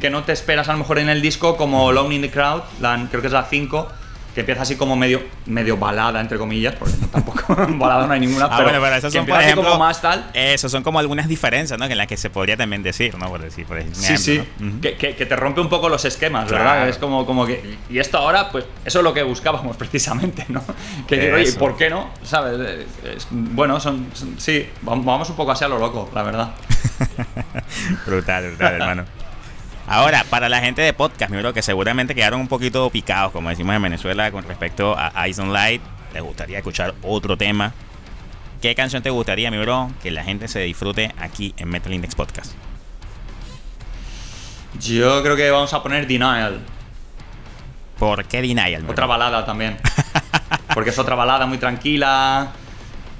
que 0.00 0.10
no 0.10 0.22
te 0.22 0.32
esperas 0.32 0.68
a 0.68 0.72
lo 0.72 0.78
mejor 0.78 1.00
en 1.00 1.08
el 1.08 1.20
disco, 1.20 1.56
como 1.56 1.90
Lone 1.90 2.14
in 2.14 2.22
the 2.22 2.30
Crowd, 2.30 2.62
la, 2.80 3.08
creo 3.10 3.22
que 3.22 3.26
es 3.26 3.32
la 3.32 3.44
5 3.44 3.88
que 4.36 4.40
empieza 4.40 4.60
así 4.60 4.76
como 4.76 4.96
medio, 4.96 5.22
medio 5.46 5.78
balada, 5.78 6.20
entre 6.20 6.36
comillas, 6.36 6.74
porque 6.74 6.92
tampoco 7.10 7.56
balada 7.78 8.06
no 8.06 8.12
hay 8.12 8.20
ninguna, 8.20 8.44
ah, 8.44 8.50
pero, 8.58 8.64
bueno, 8.64 8.80
pero 8.82 8.96
esos 8.96 9.10
son, 9.10 9.24
por 9.24 9.40
ejemplo, 9.40 9.64
como 9.64 9.78
más 9.78 10.02
tal. 10.02 10.30
Eso 10.34 10.68
son 10.68 10.82
como 10.82 10.98
algunas 10.98 11.26
diferencias, 11.26 11.78
¿no? 11.78 11.86
En 11.86 11.96
las 11.96 12.06
que 12.06 12.18
se 12.18 12.28
podría 12.28 12.54
también 12.54 12.82
decir, 12.82 13.16
¿no? 13.16 13.30
Por 13.30 13.40
decir, 13.40 13.64
por 13.64 13.78
ejemplo, 13.78 13.98
sí, 13.98 14.18
sí, 14.18 14.42
que, 14.82 14.96
que, 14.96 15.14
te 15.14 15.36
rompe 15.36 15.62
un 15.62 15.70
poco 15.70 15.88
los 15.88 16.04
esquemas, 16.04 16.50
¿verdad? 16.50 16.86
Es 16.86 16.98
como, 16.98 17.24
como 17.24 17.46
que... 17.46 17.78
Y 17.88 17.98
esto 17.98 18.18
ahora, 18.18 18.52
pues, 18.52 18.66
eso 18.84 18.98
es 18.98 19.04
lo 19.04 19.14
que 19.14 19.22
buscábamos 19.22 19.74
precisamente, 19.78 20.44
¿no? 20.48 20.62
Que 21.08 21.16
digo, 21.16 21.36
oye, 21.36 21.52
¿por 21.52 21.74
qué 21.78 21.88
no? 21.88 22.10
¿Sabes? 22.22 22.84
bueno, 23.30 23.80
son, 23.80 24.08
sí, 24.36 24.68
vamos 24.82 25.30
un 25.30 25.36
poco 25.36 25.52
así 25.52 25.64
a 25.64 25.68
lo 25.68 25.78
loco, 25.78 26.10
la 26.14 26.22
verdad. 26.22 26.50
brutal, 28.06 28.48
brutal, 28.48 28.74
hermano. 28.74 29.15
Ahora, 29.88 30.24
para 30.28 30.48
la 30.48 30.60
gente 30.60 30.82
de 30.82 30.92
podcast, 30.92 31.32
creo 31.32 31.52
que 31.52 31.62
seguramente 31.62 32.14
quedaron 32.14 32.40
un 32.40 32.48
poquito 32.48 32.90
picados, 32.90 33.30
como 33.30 33.50
decimos 33.50 33.76
en 33.76 33.82
Venezuela, 33.82 34.32
con 34.32 34.42
respecto 34.44 34.96
a 34.98 35.28
Ice 35.28 35.40
on 35.40 35.52
Light. 35.52 35.80
Les 36.12 36.22
gustaría 36.22 36.58
escuchar 36.58 36.94
otro 37.02 37.36
tema. 37.36 37.72
¿Qué 38.60 38.74
canción 38.74 39.02
te 39.02 39.10
gustaría, 39.10 39.48
mi 39.50 39.58
bro, 39.58 39.92
que 40.02 40.10
la 40.10 40.24
gente 40.24 40.48
se 40.48 40.60
disfrute 40.60 41.14
aquí 41.20 41.54
en 41.56 41.68
Metal 41.68 41.92
Index 41.92 42.16
Podcast? 42.16 42.52
Yo 44.80 45.22
creo 45.22 45.36
que 45.36 45.50
vamos 45.50 45.72
a 45.72 45.82
poner 45.84 46.08
Denial. 46.08 46.60
¿Por 47.96 48.24
qué 48.24 48.42
Denial? 48.42 48.84
Otra 48.88 49.06
balada 49.06 49.44
también. 49.46 49.76
Porque 50.74 50.90
es 50.90 50.98
otra 50.98 51.14
balada 51.14 51.46
muy 51.46 51.58
tranquila, 51.58 52.48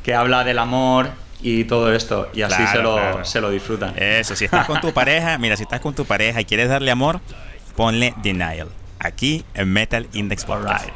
que 0.02 0.14
habla 0.14 0.42
del 0.42 0.58
amor 0.58 1.10
y 1.40 1.64
todo 1.64 1.92
esto. 1.92 2.28
Y 2.34 2.42
así 2.42 2.56
Claro, 2.56 2.72
se, 2.72 2.82
lo, 2.82 2.94
claro. 2.94 3.24
se 3.24 3.40
lo 3.40 3.50
disfrutan. 3.50 3.94
Eso, 3.96 4.34
si 4.36 4.44
estás 4.46 4.66
con 4.66 4.80
tu 4.80 4.92
pareja, 4.94 5.38
mira, 5.38 5.56
si 5.56 5.62
estás 5.64 5.80
con 5.80 5.94
tu 5.94 6.04
pareja 6.04 6.40
y 6.40 6.44
quieres 6.44 6.68
darle 6.68 6.90
amor, 6.90 7.20
ponle 7.76 8.14
Denial. 8.22 8.68
Aquí 8.98 9.44
en 9.54 9.72
Metal 9.72 10.08
Index 10.12 10.44
Podcast. 10.44 10.88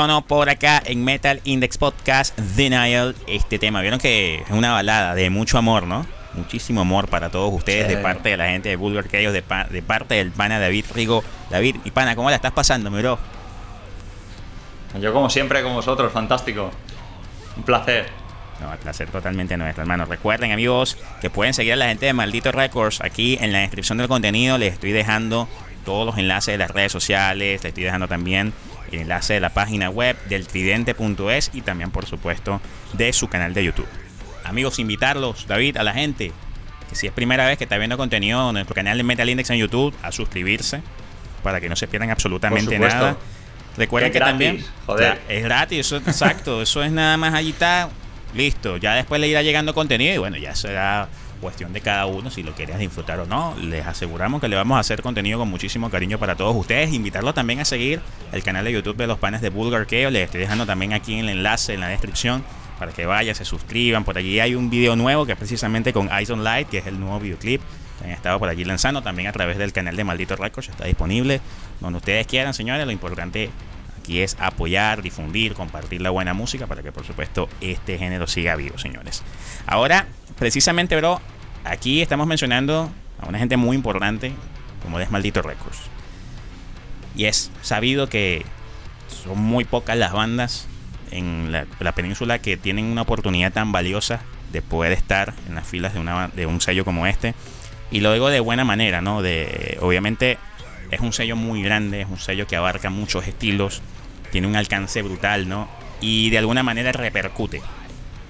Sonó 0.00 0.22
por 0.22 0.48
acá 0.48 0.82
en 0.86 1.04
Metal 1.04 1.42
Index 1.44 1.76
Podcast 1.76 2.34
Denial. 2.38 3.14
Este 3.26 3.58
tema, 3.58 3.82
vieron 3.82 4.00
que 4.00 4.36
es 4.36 4.50
una 4.50 4.72
balada 4.72 5.14
de 5.14 5.28
mucho 5.28 5.58
amor, 5.58 5.82
¿no? 5.86 6.06
Muchísimo 6.32 6.80
amor 6.80 7.08
para 7.08 7.28
todos 7.28 7.52
ustedes 7.52 7.86
Sí. 7.86 7.96
de 7.96 8.02
parte 8.02 8.30
de 8.30 8.38
la 8.38 8.46
gente 8.46 8.70
de 8.70 8.76
Bulgar 8.76 9.06
Chaos, 9.10 9.34
de, 9.34 9.42
pa- 9.42 9.64
de 9.64 9.82
parte 9.82 10.14
del 10.14 10.30
pana 10.30 10.58
David 10.58 10.86
Rigo. 10.94 11.22
David, 11.50 11.76
y 11.84 11.90
pana, 11.90 12.16
¿cómo 12.16 12.30
la 12.30 12.36
estás 12.36 12.52
pasando, 12.52 12.90
mi 12.90 13.02
bro? 13.02 13.18
Yo 14.98 15.12
como 15.12 15.28
siempre 15.28 15.62
con 15.62 15.74
vosotros, 15.74 16.10
fantástico. 16.10 16.70
Un 17.58 17.62
placer. 17.64 18.06
No, 18.58 18.72
el 18.72 18.78
placer 18.78 19.10
totalmente 19.10 19.54
nuestro, 19.58 19.82
hermano. 19.82 20.06
Recuerden, 20.06 20.50
amigos, 20.52 20.96
que 21.20 21.28
pueden 21.28 21.52
seguir 21.52 21.74
a 21.74 21.76
la 21.76 21.88
gente 21.88 22.06
de 22.06 22.14
Maldito 22.14 22.52
Records. 22.52 23.02
Aquí 23.02 23.36
en 23.38 23.52
la 23.52 23.58
descripción 23.58 23.98
del 23.98 24.08
contenido 24.08 24.56
les 24.56 24.72
estoy 24.72 24.92
dejando 24.92 25.46
todos 25.84 26.06
los 26.06 26.16
enlaces 26.16 26.54
de 26.54 26.56
las 26.58 26.70
redes 26.70 26.90
sociales. 26.90 27.60
Les 27.60 27.64
estoy 27.66 27.84
dejando 27.84 28.08
también 28.08 28.54
el 28.92 29.00
enlace 29.00 29.34
de 29.34 29.40
la 29.40 29.50
página 29.50 29.90
web 29.90 30.16
del 30.28 30.46
tridente.es 30.46 31.50
y 31.52 31.62
también, 31.62 31.90
por 31.90 32.06
supuesto, 32.06 32.60
de 32.92 33.12
su 33.12 33.28
canal 33.28 33.54
de 33.54 33.64
YouTube. 33.64 33.88
Amigos, 34.44 34.78
invitarlos, 34.78 35.46
David, 35.46 35.76
a 35.76 35.82
la 35.82 35.92
gente 35.92 36.32
que 36.88 36.96
si 36.96 37.06
es 37.06 37.12
primera 37.12 37.46
vez 37.46 37.56
que 37.56 37.64
está 37.64 37.78
viendo 37.78 37.96
contenido 37.96 38.48
en 38.48 38.54
nuestro 38.54 38.74
canal 38.74 38.96
de 38.96 39.04
Metal 39.04 39.28
Index 39.28 39.50
en 39.50 39.58
YouTube, 39.58 39.94
a 40.02 40.10
suscribirse 40.10 40.82
para 41.42 41.60
que 41.60 41.68
no 41.68 41.76
se 41.76 41.86
pierdan 41.86 42.10
absolutamente 42.10 42.78
nada. 42.78 43.16
Recuerden 43.76 44.12
Que 44.12 44.18
también 44.18 44.64
joder. 44.86 45.20
Es 45.28 45.44
gratis, 45.44 45.78
eso 45.78 45.96
es 45.96 46.08
exacto, 46.08 46.60
eso 46.60 46.82
es 46.82 46.90
nada 46.90 47.16
más 47.16 47.34
allí 47.34 47.50
está, 47.50 47.88
listo. 48.34 48.76
Ya 48.76 48.94
después 48.94 49.20
le 49.20 49.28
irá 49.28 49.42
llegando 49.42 49.72
contenido 49.72 50.14
y 50.14 50.18
bueno, 50.18 50.36
ya 50.36 50.54
será 50.54 51.08
cuestión 51.40 51.72
de 51.72 51.80
cada 51.80 52.06
uno 52.06 52.30
si 52.30 52.42
lo 52.42 52.52
quieres 52.52 52.78
disfrutar 52.78 53.18
o 53.20 53.26
no. 53.26 53.54
Les 53.60 53.86
aseguramos 53.86 54.40
que 54.40 54.48
le 54.48 54.56
vamos 54.56 54.76
a 54.76 54.80
hacer 54.80 55.02
contenido 55.02 55.38
con 55.38 55.48
muchísimo 55.48 55.90
cariño 55.90 56.18
para 56.18 56.36
todos 56.36 56.54
ustedes. 56.54 56.92
Invitarlos 56.92 57.34
también 57.34 57.60
a 57.60 57.64
seguir 57.64 58.00
el 58.32 58.42
canal 58.42 58.64
de 58.64 58.72
YouTube 58.72 58.96
de 58.96 59.06
los 59.06 59.18
panes 59.18 59.40
de 59.40 59.50
Bulgar 59.50 59.86
Keo. 59.86 60.10
Les 60.10 60.24
estoy 60.24 60.40
dejando 60.40 60.66
también 60.66 60.92
aquí 60.92 61.18
el 61.18 61.28
enlace 61.28 61.74
en 61.74 61.80
la 61.80 61.88
descripción 61.88 62.44
para 62.78 62.92
que 62.92 63.06
vayan, 63.06 63.34
se 63.34 63.44
suscriban. 63.44 64.04
Por 64.04 64.16
allí 64.16 64.40
hay 64.40 64.54
un 64.54 64.70
video 64.70 64.96
nuevo 64.96 65.26
que 65.26 65.32
es 65.32 65.38
precisamente 65.38 65.92
con 65.92 66.10
Eyes 66.10 66.30
on 66.30 66.44
Light, 66.44 66.68
que 66.68 66.78
es 66.78 66.86
el 66.86 66.98
nuevo 67.00 67.20
videoclip 67.20 67.60
que 67.98 68.04
han 68.06 68.10
estado 68.12 68.38
por 68.38 68.48
allí 68.48 68.64
lanzando. 68.64 69.02
También 69.02 69.28
a 69.28 69.32
través 69.32 69.58
del 69.58 69.72
canal 69.72 69.96
de 69.96 70.04
Maldito 70.04 70.36
Records 70.36 70.68
está 70.68 70.84
disponible. 70.84 71.40
Donde 71.80 71.98
ustedes 71.98 72.26
quieran, 72.26 72.54
señores, 72.54 72.86
lo 72.86 72.92
importante 72.92 73.50
aquí 74.00 74.20
es 74.20 74.36
apoyar, 74.40 75.02
difundir, 75.02 75.54
compartir 75.54 76.00
la 76.00 76.10
buena 76.10 76.34
música 76.34 76.66
para 76.66 76.82
que 76.82 76.92
por 76.92 77.06
supuesto 77.06 77.48
este 77.60 77.98
género 77.98 78.26
siga 78.26 78.56
vivo, 78.56 78.78
señores. 78.78 79.22
Ahora, 79.66 80.06
precisamente, 80.38 80.96
bro, 80.96 81.20
aquí 81.64 82.02
estamos 82.02 82.26
mencionando 82.26 82.90
a 83.20 83.28
una 83.28 83.38
gente 83.38 83.56
muy 83.56 83.76
importante 83.76 84.32
como 84.82 84.98
es 84.98 85.10
Maldito 85.10 85.42
Records. 85.42 85.78
Y 87.14 87.26
es 87.26 87.50
sabido 87.62 88.08
que 88.08 88.44
son 89.24 89.38
muy 89.38 89.64
pocas 89.64 89.96
las 89.96 90.12
bandas 90.12 90.66
en 91.10 91.52
la, 91.52 91.66
la 91.80 91.92
península 91.92 92.38
que 92.38 92.56
tienen 92.56 92.86
una 92.86 93.02
oportunidad 93.02 93.52
tan 93.52 93.72
valiosa 93.72 94.20
de 94.52 94.62
poder 94.62 94.92
estar 94.92 95.34
en 95.48 95.54
las 95.54 95.66
filas 95.66 95.94
de, 95.94 96.00
una, 96.00 96.28
de 96.28 96.46
un 96.46 96.60
sello 96.60 96.84
como 96.84 97.06
este. 97.06 97.34
Y 97.90 98.00
lo 98.00 98.12
digo 98.12 98.30
de 98.30 98.40
buena 98.40 98.64
manera, 98.64 99.00
¿no? 99.00 99.22
De, 99.22 99.78
obviamente 99.80 100.38
es 100.90 101.00
un 101.00 101.12
sello 101.12 101.36
muy 101.36 101.62
grande, 101.62 102.02
es 102.02 102.08
un 102.08 102.18
sello 102.18 102.46
que 102.46 102.56
abarca 102.56 102.90
muchos 102.90 103.26
estilos, 103.26 103.82
tiene 104.30 104.46
un 104.46 104.56
alcance 104.56 105.02
brutal, 105.02 105.48
¿no? 105.48 105.68
Y 106.00 106.30
de 106.30 106.38
alguna 106.38 106.62
manera 106.62 106.92
repercute, 106.92 107.62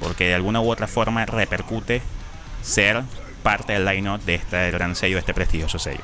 porque 0.00 0.26
de 0.28 0.34
alguna 0.34 0.60
u 0.60 0.70
otra 0.70 0.86
forma 0.86 1.24
repercute 1.26 2.02
ser 2.62 3.02
parte 3.42 3.72
del 3.72 3.84
line-up 3.84 4.20
de 4.24 4.34
este 4.34 4.70
gran 4.70 4.94
sello, 4.96 5.16
de 5.16 5.20
este 5.20 5.34
prestigioso 5.34 5.78
sello. 5.78 6.02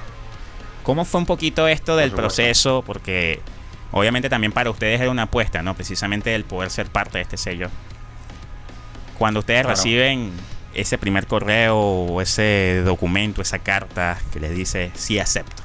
¿Cómo 0.83 1.05
fue 1.05 1.21
un 1.21 1.27
poquito 1.27 1.67
esto 1.67 1.97
del 1.97 2.13
proceso? 2.13 2.83
Porque 2.87 3.41
obviamente 3.91 4.29
también 4.29 4.53
para 4.53 4.71
ustedes 4.71 5.01
era 5.01 5.11
una 5.11 5.23
apuesta, 5.23 5.63
¿no? 5.63 5.75
Precisamente 5.75 6.35
el 6.35 6.45
poder 6.45 6.71
ser 6.71 6.87
parte 6.87 7.19
de 7.19 7.23
este 7.23 7.37
sello. 7.37 7.69
Cuando 9.19 9.41
ustedes 9.41 9.63
Claro. 9.63 9.77
reciben 9.77 10.31
ese 10.75 10.97
primer 10.99 11.27
correo 11.27 11.77
o 11.79 12.21
ese 12.21 12.83
documento, 12.85 13.43
esa 13.43 13.59
carta 13.59 14.19
que 14.33 14.39
les 14.41 14.55
dice 14.55 14.91
sí 14.95 15.19
acepto. 15.19 15.63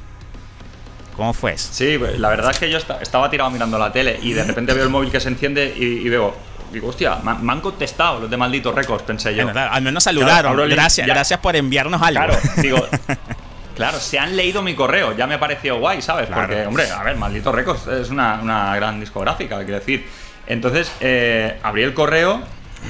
¿Cómo 1.21 1.33
fue 1.33 1.53
eso? 1.53 1.69
Sí, 1.71 1.97
pues, 1.99 2.17
la 2.17 2.29
verdad 2.29 2.49
es 2.49 2.57
que 2.57 2.67
yo 2.67 2.79
esta- 2.79 2.99
estaba 2.99 3.29
tirado 3.29 3.51
mirando 3.51 3.77
la 3.77 3.91
tele 3.91 4.17
y 4.23 4.33
de 4.33 4.43
repente 4.43 4.73
veo 4.73 4.83
el 4.85 4.89
móvil 4.89 5.11
que 5.11 5.19
se 5.19 5.27
enciende 5.29 5.71
y, 5.77 5.83
y 6.05 6.09
veo, 6.09 6.35
digo, 6.73 6.87
hostia, 6.87 7.17
me, 7.23 7.51
han- 7.51 7.61
contestado 7.61 8.21
los 8.21 8.29
de 8.31 8.37
malditos 8.37 8.73
récords, 8.73 9.03
pensé 9.03 9.29
yo. 9.35 9.43
Bueno, 9.43 9.51
claro, 9.51 9.71
al 9.71 9.83
menos 9.83 10.03
saludaron. 10.03 10.57
link, 10.57 10.71
gracias, 10.71 11.05
ya. 11.05 11.13
gracias 11.13 11.39
por 11.39 11.55
enviarnos 11.55 12.01
algo. 12.01 12.23
Claro, 12.25 12.39
digo, 12.57 12.87
claro, 13.75 13.99
se 13.99 14.17
han 14.17 14.35
leído 14.35 14.63
mi 14.63 14.73
correo, 14.73 15.15
ya 15.15 15.27
me 15.27 15.37
pareció 15.37 15.77
guay, 15.77 16.01
¿sabes? 16.01 16.25
Claro. 16.25 16.47
Porque, 16.47 16.65
hombre, 16.65 16.89
a 16.89 17.03
ver, 17.03 17.15
Maldito 17.17 17.51
Records 17.51 17.85
es 17.85 18.09
una, 18.09 18.39
una 18.41 18.75
gran 18.75 18.99
discográfica, 18.99 19.57
quiero 19.57 19.77
decir. 19.79 20.07
Entonces, 20.47 20.91
eh, 21.01 21.59
abrí 21.61 21.83
el 21.83 21.93
correo 21.93 22.41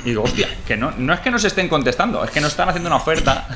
y 0.04 0.10
digo, 0.10 0.24
hostia, 0.24 0.48
que 0.66 0.78
no, 0.78 0.92
no 0.98 1.14
es 1.14 1.20
que 1.20 1.30
nos 1.30 1.44
estén 1.44 1.68
contestando, 1.68 2.24
es 2.24 2.32
que 2.32 2.42
nos 2.42 2.52
están 2.52 2.70
haciendo 2.70 2.88
una 2.88 2.98
oferta 2.98 3.48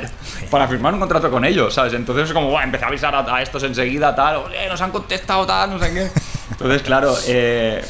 para 0.50 0.68
firmar 0.68 0.94
un 0.94 1.00
contrato 1.00 1.30
con 1.30 1.44
ellos, 1.44 1.74
¿sabes? 1.74 1.94
Entonces 1.94 2.28
es 2.28 2.32
como, 2.32 2.50
guau, 2.50 2.62
empecé 2.62 2.84
a 2.84 2.88
avisar 2.88 3.14
a, 3.14 3.42
estos 3.42 3.62
enseguida, 3.64 4.14
tal, 4.14 4.36
oye, 4.36 4.68
nos 4.68 4.80
han 4.80 4.90
contestado, 4.90 5.46
tal, 5.46 5.70
no 5.70 5.78
sé 5.78 5.92
qué. 5.92 6.10
Entonces, 6.50 6.82
claro, 6.82 7.14
eh, 7.26 7.84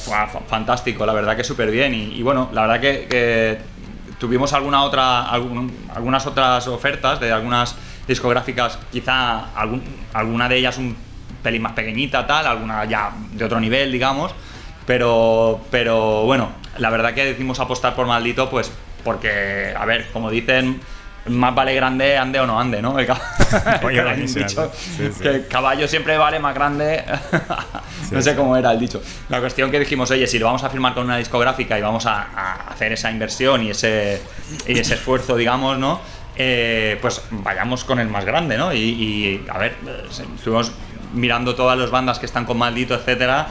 fantástico, 0.48 1.04
la 1.06 1.12
verdad 1.12 1.36
que 1.36 1.44
súper 1.44 1.70
bien. 1.70 1.94
Y, 1.94 2.22
bueno, 2.22 2.50
la 2.52 2.62
verdad 2.66 2.80
que, 2.80 3.58
tuvimos 4.18 4.52
alguna 4.52 4.82
otra, 4.82 5.28
algún- 5.28 5.86
algunas 5.94 6.26
otras 6.26 6.66
ofertas 6.66 7.20
de 7.20 7.30
algunas 7.30 7.76
discográficas, 8.08 8.78
quizá 8.90 9.50
alguna 10.12 10.48
de 10.48 10.56
ellas 10.56 10.76
un 10.76 10.96
pelín 11.42 11.62
más 11.62 11.72
pequeñita, 11.72 12.26
tal, 12.26 12.46
alguna 12.46 12.84
ya 12.84 13.12
de 13.32 13.44
otro 13.44 13.60
nivel, 13.60 13.92
digamos. 13.92 14.32
Pero, 14.86 15.60
pero 15.70 16.24
bueno, 16.24 16.48
la 16.78 16.90
verdad 16.90 17.14
que 17.14 17.24
decimos 17.24 17.60
apostar 17.60 17.94
por 17.94 18.06
maldito, 18.06 18.48
pues 18.50 18.70
porque, 19.04 19.74
a 19.76 19.84
ver, 19.84 20.08
como 20.12 20.30
dicen, 20.30 20.80
más 21.26 21.54
vale 21.54 21.74
grande 21.74 22.16
ande 22.16 22.40
o 22.40 22.46
no 22.46 22.58
ande, 22.58 22.80
¿no? 22.80 22.98
El 22.98 23.06
cab- 23.06 23.20
Oye, 23.84 24.02
buenísimo. 24.02 24.46
dicho 24.46 24.70
Sí, 24.74 25.10
sí. 25.12 25.20
que 25.22 25.28
el 25.28 25.46
caballo 25.46 25.86
siempre 25.86 26.16
vale 26.16 26.38
más 26.38 26.54
grande. 26.54 27.04
no 28.10 28.22
sé 28.22 28.34
cómo 28.34 28.56
era 28.56 28.72
el 28.72 28.78
dicho. 28.78 29.02
La 29.28 29.40
cuestión 29.40 29.70
que 29.70 29.78
dijimos, 29.78 30.10
oye, 30.10 30.26
si 30.26 30.38
lo 30.38 30.46
vamos 30.46 30.64
a 30.64 30.70
firmar 30.70 30.94
con 30.94 31.04
una 31.04 31.16
discográfica 31.18 31.78
y 31.78 31.82
vamos 31.82 32.06
a, 32.06 32.22
a 32.34 32.54
hacer 32.72 32.92
esa 32.92 33.10
inversión 33.10 33.62
y 33.62 33.70
ese, 33.70 34.22
y 34.66 34.78
ese 34.78 34.94
esfuerzo, 34.94 35.36
digamos, 35.36 35.78
¿no? 35.78 36.00
Eh, 36.36 36.98
pues 37.02 37.20
vayamos 37.30 37.84
con 37.84 37.98
el 37.98 38.08
más 38.08 38.24
grande, 38.24 38.56
¿no? 38.56 38.72
Y, 38.72 38.78
y, 38.78 39.44
a 39.50 39.58
ver, 39.58 39.76
eh, 39.86 40.04
estuvimos 40.36 40.72
mirando 41.12 41.54
todas 41.54 41.76
las 41.78 41.90
bandas 41.90 42.18
que 42.18 42.26
están 42.26 42.44
con 42.44 42.56
Maldito, 42.58 42.94
etcétera. 42.94 43.48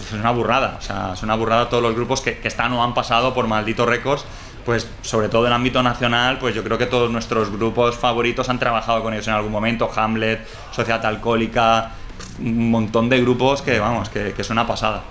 Es 0.00 0.12
una 0.12 0.30
burrada, 0.30 0.76
o 0.78 0.82
sea, 0.82 1.12
es 1.14 1.22
una 1.22 1.34
burrada 1.34 1.68
todos 1.68 1.82
los 1.82 1.94
grupos 1.94 2.20
que, 2.20 2.38
que 2.38 2.48
están 2.48 2.72
o 2.72 2.82
han 2.82 2.94
pasado 2.94 3.34
por 3.34 3.46
Maldito 3.46 3.84
Records, 3.84 4.24
pues 4.64 4.88
sobre 5.02 5.28
todo 5.28 5.46
en 5.46 5.52
ámbito 5.52 5.82
nacional, 5.82 6.38
pues 6.38 6.54
yo 6.54 6.62
creo 6.62 6.78
que 6.78 6.86
todos 6.86 7.10
nuestros 7.10 7.50
grupos 7.50 7.96
favoritos 7.96 8.48
han 8.48 8.58
trabajado 8.58 9.02
con 9.02 9.12
ellos 9.12 9.26
en 9.26 9.34
algún 9.34 9.52
momento, 9.52 9.90
Hamlet, 9.94 10.46
Sociedad 10.72 11.04
Alcohólica, 11.04 11.92
un 12.38 12.70
montón 12.70 13.08
de 13.08 13.20
grupos 13.20 13.62
que, 13.62 13.78
vamos, 13.78 14.08
que, 14.08 14.32
que 14.32 14.42
es 14.42 14.50
una 14.50 14.66
pasada. 14.66 15.02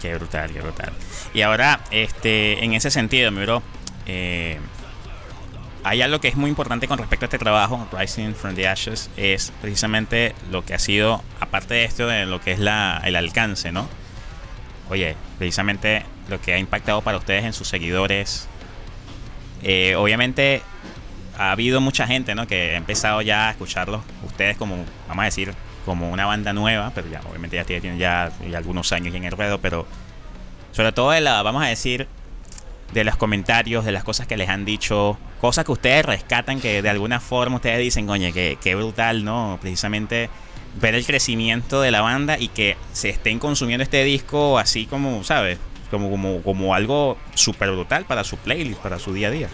Qué 0.00 0.14
brutal, 0.14 0.50
qué 0.52 0.60
brutal. 0.60 0.92
Y 1.34 1.42
ahora, 1.42 1.80
este, 1.90 2.64
en 2.64 2.72
ese 2.72 2.90
sentido, 2.90 3.30
mi 3.30 3.42
bro, 3.42 3.62
eh, 4.06 4.58
hay 5.88 6.02
algo 6.02 6.20
que 6.20 6.28
es 6.28 6.36
muy 6.36 6.50
importante 6.50 6.86
con 6.86 6.98
respecto 6.98 7.24
a 7.24 7.28
este 7.28 7.38
trabajo, 7.38 7.88
Rising 7.98 8.34
from 8.34 8.54
the 8.54 8.68
Ashes, 8.68 9.08
es 9.16 9.54
precisamente 9.62 10.34
lo 10.50 10.62
que 10.62 10.74
ha 10.74 10.78
sido, 10.78 11.22
aparte 11.40 11.72
de 11.72 11.84
esto, 11.84 12.06
de 12.06 12.26
lo 12.26 12.42
que 12.42 12.52
es 12.52 12.58
la, 12.58 13.00
el 13.06 13.16
alcance, 13.16 13.72
¿no? 13.72 13.88
Oye, 14.90 15.16
precisamente 15.38 16.04
lo 16.28 16.42
que 16.42 16.52
ha 16.52 16.58
impactado 16.58 17.00
para 17.00 17.16
ustedes 17.16 17.44
en 17.44 17.54
sus 17.54 17.68
seguidores. 17.68 18.48
Eh, 19.62 19.94
obviamente 19.96 20.60
ha 21.38 21.52
habido 21.52 21.80
mucha 21.80 22.06
gente, 22.06 22.34
¿no? 22.34 22.46
Que 22.46 22.74
ha 22.74 22.76
empezado 22.76 23.22
ya 23.22 23.48
a 23.48 23.52
escucharlos, 23.52 24.02
ustedes 24.26 24.58
como, 24.58 24.84
vamos 25.08 25.22
a 25.22 25.24
decir, 25.24 25.54
como 25.86 26.10
una 26.10 26.26
banda 26.26 26.52
nueva, 26.52 26.92
pero 26.94 27.08
ya 27.08 27.22
obviamente 27.26 27.56
ya 27.56 27.64
tienen 27.64 27.96
ya, 27.96 28.30
algunos 28.54 28.92
años 28.92 29.14
en 29.14 29.24
el 29.24 29.32
ruedo, 29.32 29.58
pero 29.58 29.86
sobre 30.72 30.92
todo 30.92 31.12
de 31.12 31.22
la, 31.22 31.40
vamos 31.40 31.62
a 31.62 31.66
decir, 31.66 32.08
de 32.92 33.04
los 33.04 33.16
comentarios, 33.16 33.84
de 33.84 33.92
las 33.92 34.04
cosas 34.04 34.26
que 34.26 34.36
les 34.36 34.48
han 34.48 34.64
dicho, 34.64 35.18
cosas 35.40 35.64
que 35.64 35.72
ustedes 35.72 36.04
rescatan 36.04 36.60
que 36.60 36.82
de 36.82 36.88
alguna 36.88 37.20
forma 37.20 37.56
ustedes 37.56 37.78
dicen, 37.78 38.08
oye, 38.08 38.32
que, 38.32 38.58
que 38.60 38.74
brutal, 38.74 39.24
¿no? 39.24 39.58
Precisamente 39.60 40.30
ver 40.80 40.94
el 40.94 41.04
crecimiento 41.04 41.80
de 41.80 41.90
la 41.90 42.00
banda 42.00 42.38
y 42.38 42.48
que 42.48 42.76
se 42.92 43.08
estén 43.08 43.38
consumiendo 43.38 43.82
este 43.82 44.04
disco 44.04 44.58
así 44.58 44.86
como, 44.86 45.24
¿sabes? 45.24 45.58
Como, 45.90 46.10
como, 46.10 46.42
como 46.42 46.74
algo 46.74 47.16
súper 47.34 47.70
brutal 47.70 48.04
para 48.04 48.24
su 48.24 48.36
playlist, 48.36 48.80
para 48.80 48.98
su 48.98 49.12
día 49.12 49.28
a 49.28 49.30
día. 49.30 49.48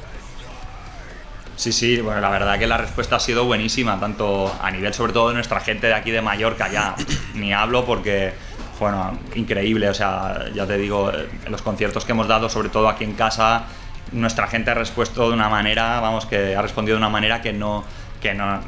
Sí, 1.56 1.72
sí, 1.72 2.00
bueno, 2.00 2.20
la 2.20 2.30
verdad 2.30 2.58
que 2.58 2.66
la 2.66 2.76
respuesta 2.76 3.16
ha 3.16 3.20
sido 3.20 3.44
buenísima, 3.44 4.00
tanto 4.00 4.52
a 4.60 4.70
nivel 4.72 4.92
sobre 4.92 5.12
todo 5.12 5.28
de 5.28 5.34
nuestra 5.34 5.60
gente 5.60 5.86
de 5.86 5.94
aquí 5.94 6.10
de 6.10 6.20
Mallorca, 6.20 6.70
ya 6.70 6.96
ni 7.34 7.52
hablo 7.52 7.84
porque, 7.84 8.32
bueno, 8.78 9.18
increíble, 9.34 9.88
o 9.88 9.94
sea, 9.94 10.46
ya 10.54 10.66
te 10.66 10.76
digo, 10.76 11.10
los 11.48 11.62
conciertos 11.62 12.04
que 12.04 12.12
hemos 12.12 12.28
dado, 12.28 12.48
sobre 12.48 12.68
todo 12.68 12.88
aquí 12.88 13.04
en 13.04 13.14
casa, 13.14 13.64
nuestra 14.12 14.46
gente 14.46 14.70
ha 14.70 14.74
respuesto 14.74 15.28
de 15.28 15.34
una 15.34 15.48
manera, 15.48 16.00
vamos, 16.00 16.26
que 16.26 16.54
ha 16.54 16.62
respondido 16.62 16.96
de 16.96 16.98
una 16.98 17.10
manera 17.10 17.42
que 17.42 17.52
no, 17.52 17.84
que 18.20 18.34
no, 18.34 18.60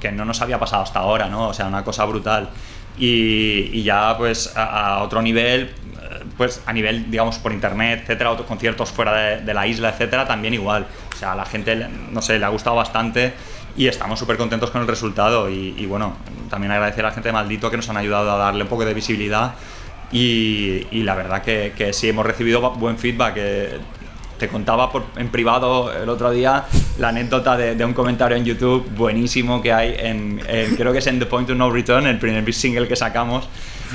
que 0.00 0.12
no 0.12 0.24
nos 0.24 0.40
había 0.42 0.58
pasado 0.58 0.82
hasta 0.82 1.00
ahora, 1.00 1.28
¿no? 1.28 1.48
O 1.48 1.54
sea, 1.54 1.66
una 1.66 1.84
cosa 1.84 2.04
brutal. 2.04 2.50
Y, 2.98 3.70
y 3.72 3.82
ya, 3.82 4.16
pues, 4.16 4.56
a, 4.56 4.96
a 4.96 5.02
otro 5.02 5.22
nivel, 5.22 5.72
pues 6.36 6.62
a 6.66 6.72
nivel, 6.72 7.10
digamos, 7.10 7.38
por 7.38 7.52
internet, 7.52 8.00
etcétera, 8.02 8.30
otros 8.30 8.46
conciertos 8.46 8.90
fuera 8.90 9.12
de, 9.12 9.40
de 9.42 9.54
la 9.54 9.66
isla, 9.66 9.90
etcétera, 9.90 10.26
también 10.26 10.54
igual. 10.54 10.86
O 11.14 11.16
sea, 11.16 11.32
a 11.32 11.36
la 11.36 11.44
gente, 11.44 11.88
no 12.10 12.22
sé, 12.22 12.38
le 12.38 12.44
ha 12.44 12.48
gustado 12.48 12.76
bastante 12.76 13.34
y 13.78 13.86
estamos 13.88 14.18
súper 14.18 14.36
contentos 14.36 14.70
con 14.70 14.82
el 14.82 14.86
resultado. 14.88 15.48
Y, 15.48 15.74
y 15.78 15.86
bueno, 15.86 16.16
también 16.50 16.72
agradecer 16.72 17.04
a 17.06 17.08
la 17.08 17.14
gente 17.14 17.30
de 17.30 17.32
Maldito 17.32 17.70
que 17.70 17.76
nos 17.78 17.88
han 17.88 17.96
ayudado 17.96 18.30
a 18.32 18.36
darle 18.36 18.64
un 18.64 18.68
poco 18.68 18.84
de 18.84 18.92
visibilidad. 18.92 19.54
Y, 20.12 20.86
y 20.90 21.02
la 21.04 21.14
verdad 21.14 21.42
que, 21.42 21.72
que 21.76 21.92
sí, 21.92 22.08
hemos 22.08 22.26
recibido 22.26 22.60
buen 22.72 22.98
feedback. 22.98 23.34
eh, 23.36 23.78
te 24.38 24.46
contaba 24.46 24.92
por- 24.92 25.04
en 25.16 25.30
privado 25.30 25.92
el 25.92 26.08
otro 26.08 26.30
día 26.30 26.64
la 26.98 27.08
anécdota 27.08 27.56
de, 27.56 27.74
de 27.74 27.84
un 27.84 27.92
comentario 27.92 28.36
en 28.36 28.44
YouTube 28.44 28.88
buenísimo 28.96 29.60
que 29.60 29.72
hay 29.72 29.96
en, 29.98 30.40
en- 30.46 30.76
creo 30.76 30.92
que 30.92 30.98
es 31.00 31.06
en 31.08 31.18
The 31.18 31.26
Point 31.26 31.50
of 31.50 31.56
No 31.56 31.70
Return, 31.72 32.06
el 32.06 32.20
primer 32.20 32.54
single 32.54 32.86
que 32.86 32.94
sacamos, 32.94 33.48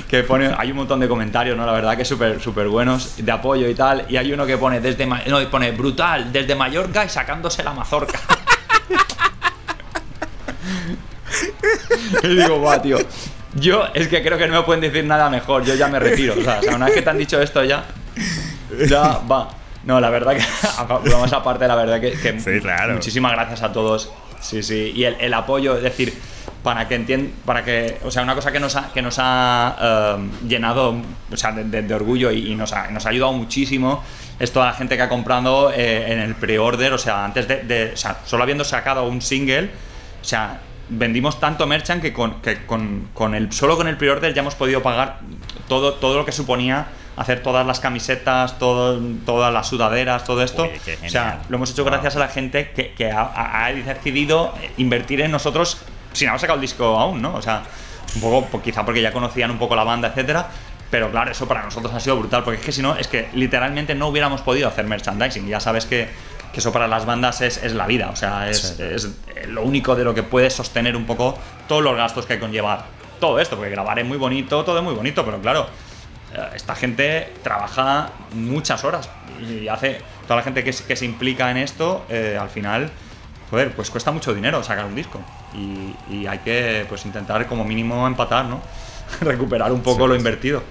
que 0.10 0.22
pone, 0.24 0.52
hay 0.58 0.72
un 0.72 0.76
montón 0.78 1.00
de 1.00 1.08
comentarios, 1.08 1.56
¿no? 1.56 1.66
La 1.66 1.72
verdad 1.72 1.96
que 1.96 2.04
súper 2.04 2.42
súper 2.42 2.68
buenos, 2.68 3.16
de 3.26 3.32
apoyo 3.32 3.70
y 3.70 3.74
tal, 3.74 4.06
y 4.10 4.18
hay 4.18 4.34
uno 4.34 4.46
que 4.46 4.58
pone 4.58 4.82
desde 4.82 5.06
no, 5.06 5.40
pone 5.50 5.72
brutal, 5.72 6.30
desde 6.34 6.56
Mallorca 6.56 7.06
y 7.06 7.10
sacándose 7.10 7.64
la 7.64 7.72
mazorca. 7.74 8.20
y 12.24 12.28
digo, 12.36 12.60
guau, 12.60 12.82
tío. 12.82 12.98
Yo 13.56 13.84
es 13.94 14.08
que 14.08 14.24
creo 14.24 14.38
que 14.38 14.48
no 14.48 14.60
me 14.60 14.64
pueden 14.64 14.82
decir 14.82 15.04
nada 15.06 15.30
mejor, 15.30 15.64
yo 15.64 15.76
ya 15.76 15.88
me 15.88 16.00
retiro. 16.00 16.34
O 16.40 16.42
sea, 16.44 16.60
una 16.76 16.86
vez 16.86 16.96
que 16.96 17.02
te 17.04 17.10
han 17.10 17.18
dicho 17.18 17.40
esto 17.42 17.64
ya, 17.64 17.84
ya 18.90 19.20
va. 19.32 19.50
No, 19.86 20.00
la 20.00 20.10
verdad 20.10 20.36
que, 20.36 20.44
vamos 21.12 21.34
aparte, 21.34 21.68
la 21.68 21.76
verdad 21.76 22.00
que, 22.02 22.12
que 22.14 22.40
Sí, 22.40 22.60
claro. 22.62 22.94
muchísimas 22.94 23.34
gracias 23.34 23.62
a 23.64 23.72
todos. 23.74 24.12
Sí, 24.40 24.64
sí. 24.64 24.92
Y 24.96 25.04
el, 25.04 25.16
el 25.20 25.34
apoyo, 25.34 25.76
es 25.78 25.84
decir, 25.84 26.14
para 26.64 26.88
que 26.88 26.96
entiendan, 26.96 27.32
para 27.46 27.64
que, 27.64 27.98
o 28.04 28.10
sea, 28.12 28.24
una 28.24 28.34
cosa 28.36 28.52
que 28.52 28.60
nos 28.60 28.76
ha, 28.76 28.92
que 28.94 29.02
nos 29.02 29.18
ha 29.20 29.76
eh, 30.18 30.30
llenado, 30.48 30.96
o 31.32 31.38
sea, 31.38 31.52
de, 31.52 31.66
de- 31.66 31.82
de 31.84 31.94
orgullo 31.94 32.32
y, 32.32 32.52
y 32.52 32.56
nos, 32.56 32.72
ha, 32.74 32.88
nos 32.90 33.06
ha 33.06 33.10
ayudado 33.10 33.34
muchísimo 33.34 34.04
es 34.40 34.52
toda 34.52 34.66
la 34.68 34.74
gente 34.74 34.96
que 34.98 35.04
ha 35.04 35.10
comprado 35.10 35.72
eh, 35.72 36.12
en 36.12 36.20
el 36.20 36.34
pre-order, 36.36 36.92
o 36.94 36.98
sea, 36.98 37.24
antes 37.24 37.48
de, 37.48 37.58
de- 37.64 37.92
o 37.94 37.98
sea, 37.98 38.18
solo 38.26 38.44
habiendo 38.44 38.64
sacado 38.64 39.04
un 39.08 39.22
single, 39.22 39.70
o 40.22 40.26
sea, 40.26 40.60
vendimos 40.90 41.40
tanto 41.40 41.66
merchant 41.68 42.02
que 42.02 42.14
con, 42.14 42.42
que 42.42 42.66
con, 42.66 43.10
con 43.14 43.36
el, 43.36 43.52
solo 43.52 43.78
con 43.78 43.88
el 43.88 43.98
pre-order 43.98 44.34
ya 44.34 44.42
hemos 44.42 44.56
podido 44.56 44.82
pagar 44.82 45.20
todo, 45.68 45.94
todo 45.96 46.18
lo 46.18 46.26
que 46.26 46.32
suponía 46.32 46.88
hacer 47.16 47.44
todas 47.44 47.66
las 47.66 47.80
camisetas, 47.80 48.58
todo, 48.58 49.00
todas 49.26 49.54
las 49.54 49.68
sudaderas, 49.68 50.24
todo 50.24 50.42
esto. 50.44 50.64
Uy, 50.64 51.06
o 51.06 51.10
sea, 51.10 51.42
lo 51.50 51.58
hemos 51.58 51.70
hecho 51.72 51.84
Wow. 51.84 51.92
gracias 51.92 52.16
a 52.16 52.20
la 52.20 52.28
gente 52.28 52.72
que, 52.72 52.94
que 52.94 53.12
ha 53.12 53.72
decidido 53.86 54.54
invertir 54.78 55.22
en 55.22 55.32
nosotros 55.32 55.78
sin 56.14 56.30
haber 56.30 56.40
sacado 56.40 56.56
el 56.56 56.62
disco 56.62 56.98
aún, 56.98 57.22
¿no? 57.22 57.36
O 57.36 57.42
sea, 57.42 57.64
un 58.16 58.22
poco, 58.22 58.48
pues, 58.48 58.64
quizá 58.64 58.86
porque 58.86 59.02
ya 59.02 59.12
conocían 59.12 59.52
un 59.52 59.58
poco 59.58 59.76
la 59.76 59.84
banda, 59.84 60.10
etcétera. 60.10 60.48
Pero 60.90 61.10
claro, 61.10 61.32
eso 61.32 61.48
para 61.48 61.64
nosotros 61.64 61.92
ha 61.94 62.00
sido 62.00 62.18
brutal, 62.18 62.44
porque 62.44 62.60
es 62.60 62.66
que 62.66 62.72
si 62.72 62.84
no, 62.84 62.96
es 62.96 63.08
que 63.08 63.28
literalmente 63.34 63.96
no 63.96 64.08
hubiéramos 64.10 64.42
podido 64.42 64.68
hacer 64.68 64.86
merchandising. 64.86 65.48
Ya 65.48 65.60
sabes 65.60 65.86
que, 65.88 66.08
que 66.54 66.60
eso 66.60 66.72
para 66.72 66.88
las 66.88 67.06
bandas 67.06 67.42
es, 67.42 67.58
es 67.64 67.74
la 67.74 67.88
vida, 67.88 68.10
o 68.12 68.16
sea, 68.16 68.50
es, 68.50 68.76
Sí. 68.78 68.84
es 68.84 69.10
lo 69.48 69.64
único 69.64 69.96
de 69.96 70.04
lo 70.06 70.14
que 70.14 70.24
puede 70.24 70.50
sostener 70.50 70.96
un 70.96 71.06
poco 71.06 71.38
todos 71.68 71.84
los 71.84 71.98
gastos 71.98 72.26
que 72.26 72.40
conllevar 72.40 72.86
todo 73.20 73.40
esto, 73.40 73.56
porque 73.58 73.72
grabar 73.72 73.98
es 74.00 74.06
muy 74.06 74.18
bonito, 74.18 74.64
todo 74.64 74.78
es 74.78 74.84
muy 74.84 74.94
bonito, 74.94 75.26
pero 75.26 75.42
claro, 75.42 75.66
eh, 76.34 76.40
esta 76.56 76.76
gente 76.76 77.34
trabaja 77.44 78.10
muchas 78.34 78.84
horas 78.84 79.10
y 79.42 79.68
hace 79.68 80.00
toda 80.24 80.38
la 80.38 80.44
gente 80.44 80.64
que, 80.64 80.72
se- 80.72 80.86
que 80.86 80.96
se 80.96 81.06
implica 81.06 81.50
en 81.50 81.58
esto, 81.58 82.06
eh, 82.10 82.38
al 82.40 82.50
final, 82.50 82.92
joder, 83.50 83.72
pues 83.72 83.90
cuesta 83.90 84.12
mucho 84.12 84.34
dinero 84.34 84.62
sacar 84.64 84.86
un 84.86 84.96
disco 84.96 85.20
y, 85.56 85.96
y 86.14 86.28
hay 86.28 86.38
que 86.40 86.86
pues 86.88 87.06
intentar 87.06 87.48
como 87.48 87.64
mínimo 87.66 88.06
empatar, 88.08 88.46
¿no? 88.46 88.62
Recuperar 89.22 89.72
un 89.72 89.82
poco 89.82 90.04
Sí, 90.04 90.08
lo 90.10 90.16
invertido. 90.16 90.64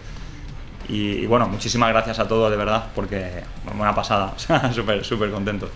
Y, 0.89 1.27
bueno, 1.27 1.49
muchísimas 1.49 1.91
gracias 1.91 2.19
a 2.19 2.29
todos, 2.29 2.51
de 2.51 2.57
verdad, 2.57 2.87
porque 2.95 3.43
buena 3.75 3.95
pasada, 3.95 4.35
súper, 4.75 5.05
súper 5.05 5.31
contento. 5.31 5.71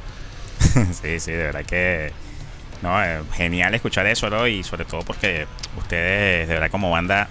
sí, 0.92 1.20
sí, 1.20 1.32
de 1.32 1.44
verdad 1.44 1.64
que. 1.64 2.12
No, 2.82 3.02
eh, 3.02 3.22
genial 3.32 3.74
escuchar 3.74 4.06
eso, 4.06 4.28
¿no? 4.28 4.46
Y 4.46 4.62
sobre 4.62 4.84
todo 4.84 5.00
porque 5.00 5.46
ustedes, 5.78 6.46
de 6.46 6.54
verdad, 6.54 6.70
como 6.70 6.90
banda, 6.90 7.28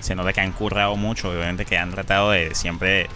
se 0.00 0.14
nota 0.14 0.32
que 0.32 0.40
han 0.40 0.52
currado 0.52 0.96
mucho, 0.96 1.30
obviamente 1.30 1.64
que 1.64 1.78
han 1.78 1.90
tratado 1.90 2.32
de 2.32 2.54
siempre 2.54 3.08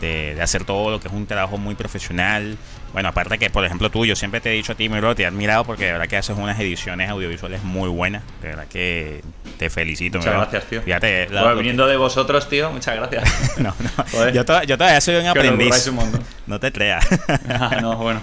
de 0.00 0.40
hacer 0.40 0.64
todo 0.64 0.90
lo 0.90 1.00
que 1.00 1.08
es 1.08 1.14
un 1.14 1.26
trabajo 1.26 1.58
muy 1.58 1.74
profesional. 1.74 2.56
Bueno, 2.92 3.10
aparte 3.10 3.38
que, 3.38 3.50
por 3.50 3.64
ejemplo, 3.64 3.90
tú, 3.90 4.06
yo 4.06 4.16
siempre 4.16 4.40
te 4.40 4.50
he 4.50 4.54
dicho 4.54 4.72
a 4.72 4.74
ti, 4.74 4.88
mi 4.88 4.98
bro, 4.98 5.14
te 5.14 5.22
he 5.22 5.26
admirado 5.26 5.64
porque 5.64 5.84
de 5.84 5.92
verdad 5.92 6.08
que 6.08 6.16
haces 6.16 6.36
unas 6.36 6.58
ediciones 6.58 7.10
audiovisuales 7.10 7.62
muy 7.62 7.88
buenas. 7.88 8.22
De 8.42 8.48
verdad 8.48 8.66
que 8.66 9.22
te 9.58 9.68
felicito, 9.70 10.18
mi 10.18 10.24
Muchas 10.24 10.40
gracias, 10.40 10.64
tío. 10.64 10.82
Fíjate, 10.82 11.28
la- 11.28 11.48
que- 11.50 11.54
viniendo 11.56 11.86
de 11.86 11.96
vosotros, 11.96 12.48
tío, 12.48 12.70
muchas 12.70 12.96
gracias. 12.96 13.58
No, 13.58 13.74
no. 13.78 14.04
Joder. 14.12 14.32
Yo, 14.32 14.44
to- 14.44 14.62
yo 14.62 14.78
todavía 14.78 15.00
soy 15.00 15.16
un 15.16 15.22
Que 15.22 15.28
aprendiz. 15.28 15.86
un. 15.88 16.24
No 16.46 16.58
te 16.58 16.72
creas. 16.72 17.06
Ah, 17.48 17.78
no, 17.82 17.96
bueno. 17.96 18.20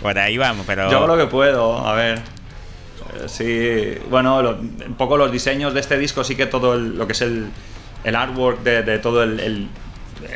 Por 0.00 0.16
ahí 0.18 0.36
vamos, 0.38 0.64
pero. 0.66 0.90
Yo 0.90 0.98
hago 0.98 1.06
lo 1.08 1.16
que 1.18 1.26
puedo, 1.26 1.86
a 1.86 1.94
ver. 1.94 2.18
Eh, 2.18 3.28
Sí, 3.28 3.98
bueno, 4.10 4.42
lo- 4.42 4.58
un 4.58 4.94
poco 4.96 5.16
los 5.16 5.30
diseños 5.32 5.74
de 5.74 5.80
este 5.80 5.98
disco, 5.98 6.22
sí 6.24 6.34
que 6.36 6.46
todo 6.46 6.74
el- 6.74 6.96
lo 6.96 7.06
que 7.06 7.12
es 7.14 7.20
el, 7.22 7.48
el 8.04 8.16
artwork 8.16 8.62
de, 8.62 8.82
de 8.82 8.98
todo 8.98 9.22
el, 9.22 9.40
el- 9.40 9.68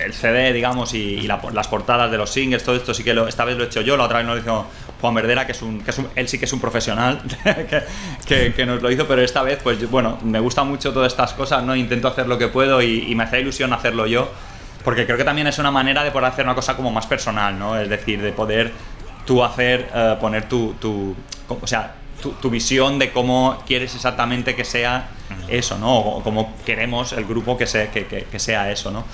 el 0.02 0.12
CD, 0.12 0.52
digamos, 0.52 0.94
y, 0.94 0.98
y 0.98 1.22
la- 1.26 1.40
las 1.52 1.68
portadas 1.68 2.10
de 2.10 2.18
los 2.18 2.30
singles, 2.30 2.62
todo 2.64 2.76
esto 2.76 2.92
sí 2.94 3.02
que 3.04 3.14
lo, 3.14 3.28
esta 3.28 3.44
vez 3.44 3.56
lo 3.56 3.64
he 3.64 3.66
hecho 3.66 3.80
yo, 3.80 3.96
la 3.96 4.04
otra 4.04 4.18
vez 4.18 4.26
no 4.26 4.34
lo 4.34 4.40
hizo 4.40 4.66
Juan 5.00 5.14
Verdera, 5.14 5.46
que 5.46 5.52
es 5.52 5.62
un, 5.62 5.80
que 5.80 5.90
es 5.90 5.98
un- 5.98 6.08
él 6.14 6.28
sí 6.28 6.38
que 6.38 6.44
es 6.46 6.52
un 6.52 6.60
profesional, 6.60 7.20
que, 7.44 7.82
que- 8.26 8.54
que 8.54 8.66
nos 8.66 8.82
lo 8.82 8.90
hizo, 8.90 9.06
pero 9.06 9.22
esta 9.22 9.42
vez, 9.42 9.58
pues 9.62 9.88
bueno, 9.90 10.18
me 10.22 10.40
gusta 10.40 10.64
mucho 10.64 10.92
todas 10.92 11.12
estas 11.12 11.32
cosas, 11.32 11.62
¿no? 11.62 11.74
Intento 11.76 12.08
hacer 12.08 12.26
lo 12.26 12.38
que 12.38 12.48
puedo 12.48 12.82
y, 12.82 13.06
y 13.10 13.14
me 13.14 13.24
hace 13.24 13.40
ilusión 13.40 13.72
hacerlo 13.72 14.06
yo, 14.06 14.30
porque 14.84 15.04
creo 15.06 15.16
que 15.18 15.24
también 15.24 15.46
es 15.46 15.58
una 15.58 15.70
manera 15.70 16.02
de 16.04 16.10
poder 16.10 16.26
hacer 16.28 16.44
una 16.44 16.54
cosa 16.54 16.76
como 16.76 16.90
más 16.90 17.06
personal, 17.06 17.58
¿no? 17.58 17.78
Es 17.78 17.88
decir, 17.88 18.20
de 18.22 18.32
poder 18.32 18.72
tú 19.26 19.44
hacer, 19.44 19.88
eh, 19.94 20.16
poner 20.20 20.48
tu, 20.48 20.74
tu- 20.74 21.14
o 21.48 21.66
sea, 21.66 21.94
tu, 22.22 22.32
tu 22.32 22.50
visión 22.50 22.98
de 22.98 23.12
cómo 23.12 23.62
quieres 23.66 23.94
exactamente 23.94 24.56
que 24.56 24.64
sea 24.64 25.08
eso, 25.48 25.78
¿no? 25.78 25.96
O 25.98 26.22
cómo 26.22 26.54
queremos 26.66 27.12
el 27.12 27.24
grupo 27.26 27.56
que, 27.56 27.66
se, 27.66 27.90
que, 27.90 28.06
que- 28.06 28.24
que 28.24 28.38
sea 28.38 28.70
eso, 28.72 28.90
¿no? 28.90 29.04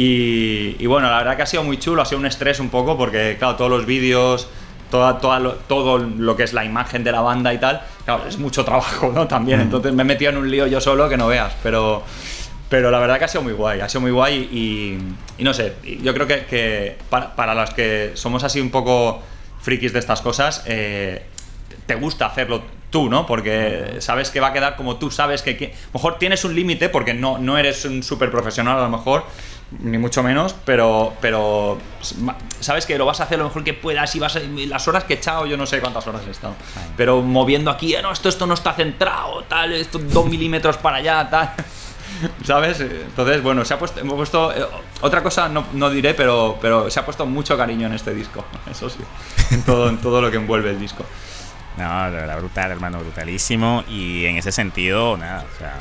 Y, 0.00 0.76
y 0.78 0.86
bueno, 0.86 1.10
la 1.10 1.18
verdad 1.18 1.36
que 1.36 1.42
ha 1.42 1.46
sido 1.46 1.64
muy 1.64 1.76
chulo, 1.76 2.02
ha 2.02 2.04
sido 2.04 2.20
un 2.20 2.26
estrés 2.26 2.60
un 2.60 2.68
poco, 2.68 2.96
porque 2.96 3.34
claro, 3.36 3.56
todos 3.56 3.68
los 3.68 3.84
vídeos, 3.84 4.48
toda, 4.92 5.18
toda 5.18 5.40
lo, 5.40 5.54
todo 5.54 5.98
lo 5.98 6.36
que 6.36 6.44
es 6.44 6.52
la 6.52 6.64
imagen 6.64 7.02
de 7.02 7.10
la 7.10 7.20
banda 7.20 7.52
y 7.52 7.58
tal, 7.58 7.82
claro, 8.04 8.22
es 8.28 8.38
mucho 8.38 8.64
trabajo, 8.64 9.10
¿no? 9.12 9.26
También, 9.26 9.60
entonces 9.60 9.92
me 9.92 10.02
he 10.02 10.06
metido 10.06 10.30
en 10.30 10.36
un 10.38 10.48
lío 10.48 10.68
yo 10.68 10.80
solo 10.80 11.08
que 11.08 11.16
no 11.16 11.26
veas, 11.26 11.52
pero... 11.62 12.04
Pero 12.70 12.90
la 12.90 12.98
verdad 12.98 13.18
que 13.18 13.24
ha 13.24 13.28
sido 13.28 13.40
muy 13.42 13.54
guay, 13.54 13.80
ha 13.80 13.88
sido 13.88 14.02
muy 14.02 14.10
guay 14.10 14.46
y, 14.52 15.40
y 15.40 15.42
no 15.42 15.54
sé, 15.54 15.72
yo 16.02 16.12
creo 16.12 16.26
que, 16.26 16.44
que 16.44 16.98
para, 17.08 17.34
para 17.34 17.54
los 17.54 17.70
que 17.70 18.10
somos 18.12 18.44
así 18.44 18.60
un 18.60 18.70
poco 18.70 19.22
frikis 19.62 19.94
de 19.94 19.98
estas 19.98 20.20
cosas, 20.20 20.62
eh, 20.66 21.22
te 21.86 21.94
gusta 21.94 22.26
hacerlo 22.26 22.62
tú, 22.90 23.08
¿no? 23.08 23.24
Porque 23.24 23.96
sabes 24.00 24.28
que 24.30 24.38
va 24.40 24.48
a 24.48 24.52
quedar 24.52 24.76
como 24.76 24.96
tú 24.96 25.10
sabes 25.10 25.40
que... 25.40 25.56
que- 25.56 25.68
a 25.68 25.86
lo 25.86 25.92
mejor 25.94 26.18
tienes 26.18 26.44
un 26.44 26.54
límite 26.54 26.90
porque 26.90 27.14
no, 27.14 27.38
no 27.38 27.56
eres 27.56 27.86
un 27.86 28.02
súper 28.02 28.30
profesional 28.30 28.76
a 28.76 28.82
lo 28.82 28.90
mejor, 28.90 29.24
ni 29.82 29.98
mucho 29.98 30.22
menos, 30.22 30.54
pero, 30.64 31.12
pero 31.20 31.78
sabes 32.60 32.86
que 32.86 32.96
lo 32.96 33.04
vas 33.06 33.20
a 33.20 33.24
hacer 33.24 33.38
lo 33.38 33.44
mejor 33.44 33.64
que 33.64 33.74
puedas 33.74 34.14
y 34.16 34.18
vas 34.18 34.36
a, 34.36 34.40
y 34.40 34.66
las 34.66 34.88
horas 34.88 35.04
que 35.04 35.14
he 35.14 35.16
echado, 35.16 35.44
yo 35.46 35.56
no 35.56 35.66
sé 35.66 35.80
cuántas 35.80 36.06
horas 36.06 36.22
he 36.26 36.30
estado, 36.30 36.54
pero 36.96 37.20
moviendo 37.20 37.70
aquí, 37.70 37.94
"Eh, 37.94 38.00
no, 38.02 38.10
esto, 38.10 38.28
esto 38.28 38.46
no 38.46 38.54
está 38.54 38.72
centrado, 38.72 39.44
tal, 39.44 39.72
esto 39.72 39.98
dos 39.98 40.26
milímetros 40.26 40.76
para 40.78 40.96
allá, 40.98 41.28
tal... 41.28 41.52
¿Sabes? 42.44 42.80
Entonces, 42.80 43.42
bueno, 43.42 43.64
se 43.64 43.74
ha 43.74 43.78
puesto, 43.78 44.00
hemos 44.00 44.16
puesto 44.16 44.52
eh, 44.52 44.66
otra 45.02 45.22
cosa 45.22 45.48
no, 45.48 45.66
no 45.74 45.88
diré, 45.90 46.14
pero, 46.14 46.58
pero 46.60 46.90
se 46.90 46.98
ha 46.98 47.04
puesto 47.04 47.26
mucho 47.26 47.56
cariño 47.56 47.86
en 47.86 47.92
este 47.92 48.12
disco, 48.14 48.44
eso 48.70 48.88
sí, 48.90 48.98
en 49.52 49.62
todo, 49.62 49.88
en 49.88 49.98
todo 49.98 50.20
lo 50.22 50.30
que 50.30 50.38
envuelve 50.38 50.70
el 50.70 50.80
disco. 50.80 51.04
No, 51.76 52.10
de 52.10 52.16
verdad 52.16 52.38
brutal, 52.38 52.72
hermano, 52.72 52.98
brutalísimo. 52.98 53.84
Y 53.88 54.24
en 54.24 54.36
ese 54.36 54.50
sentido, 54.50 55.16
nada, 55.16 55.44
o 55.54 55.58
sea, 55.58 55.76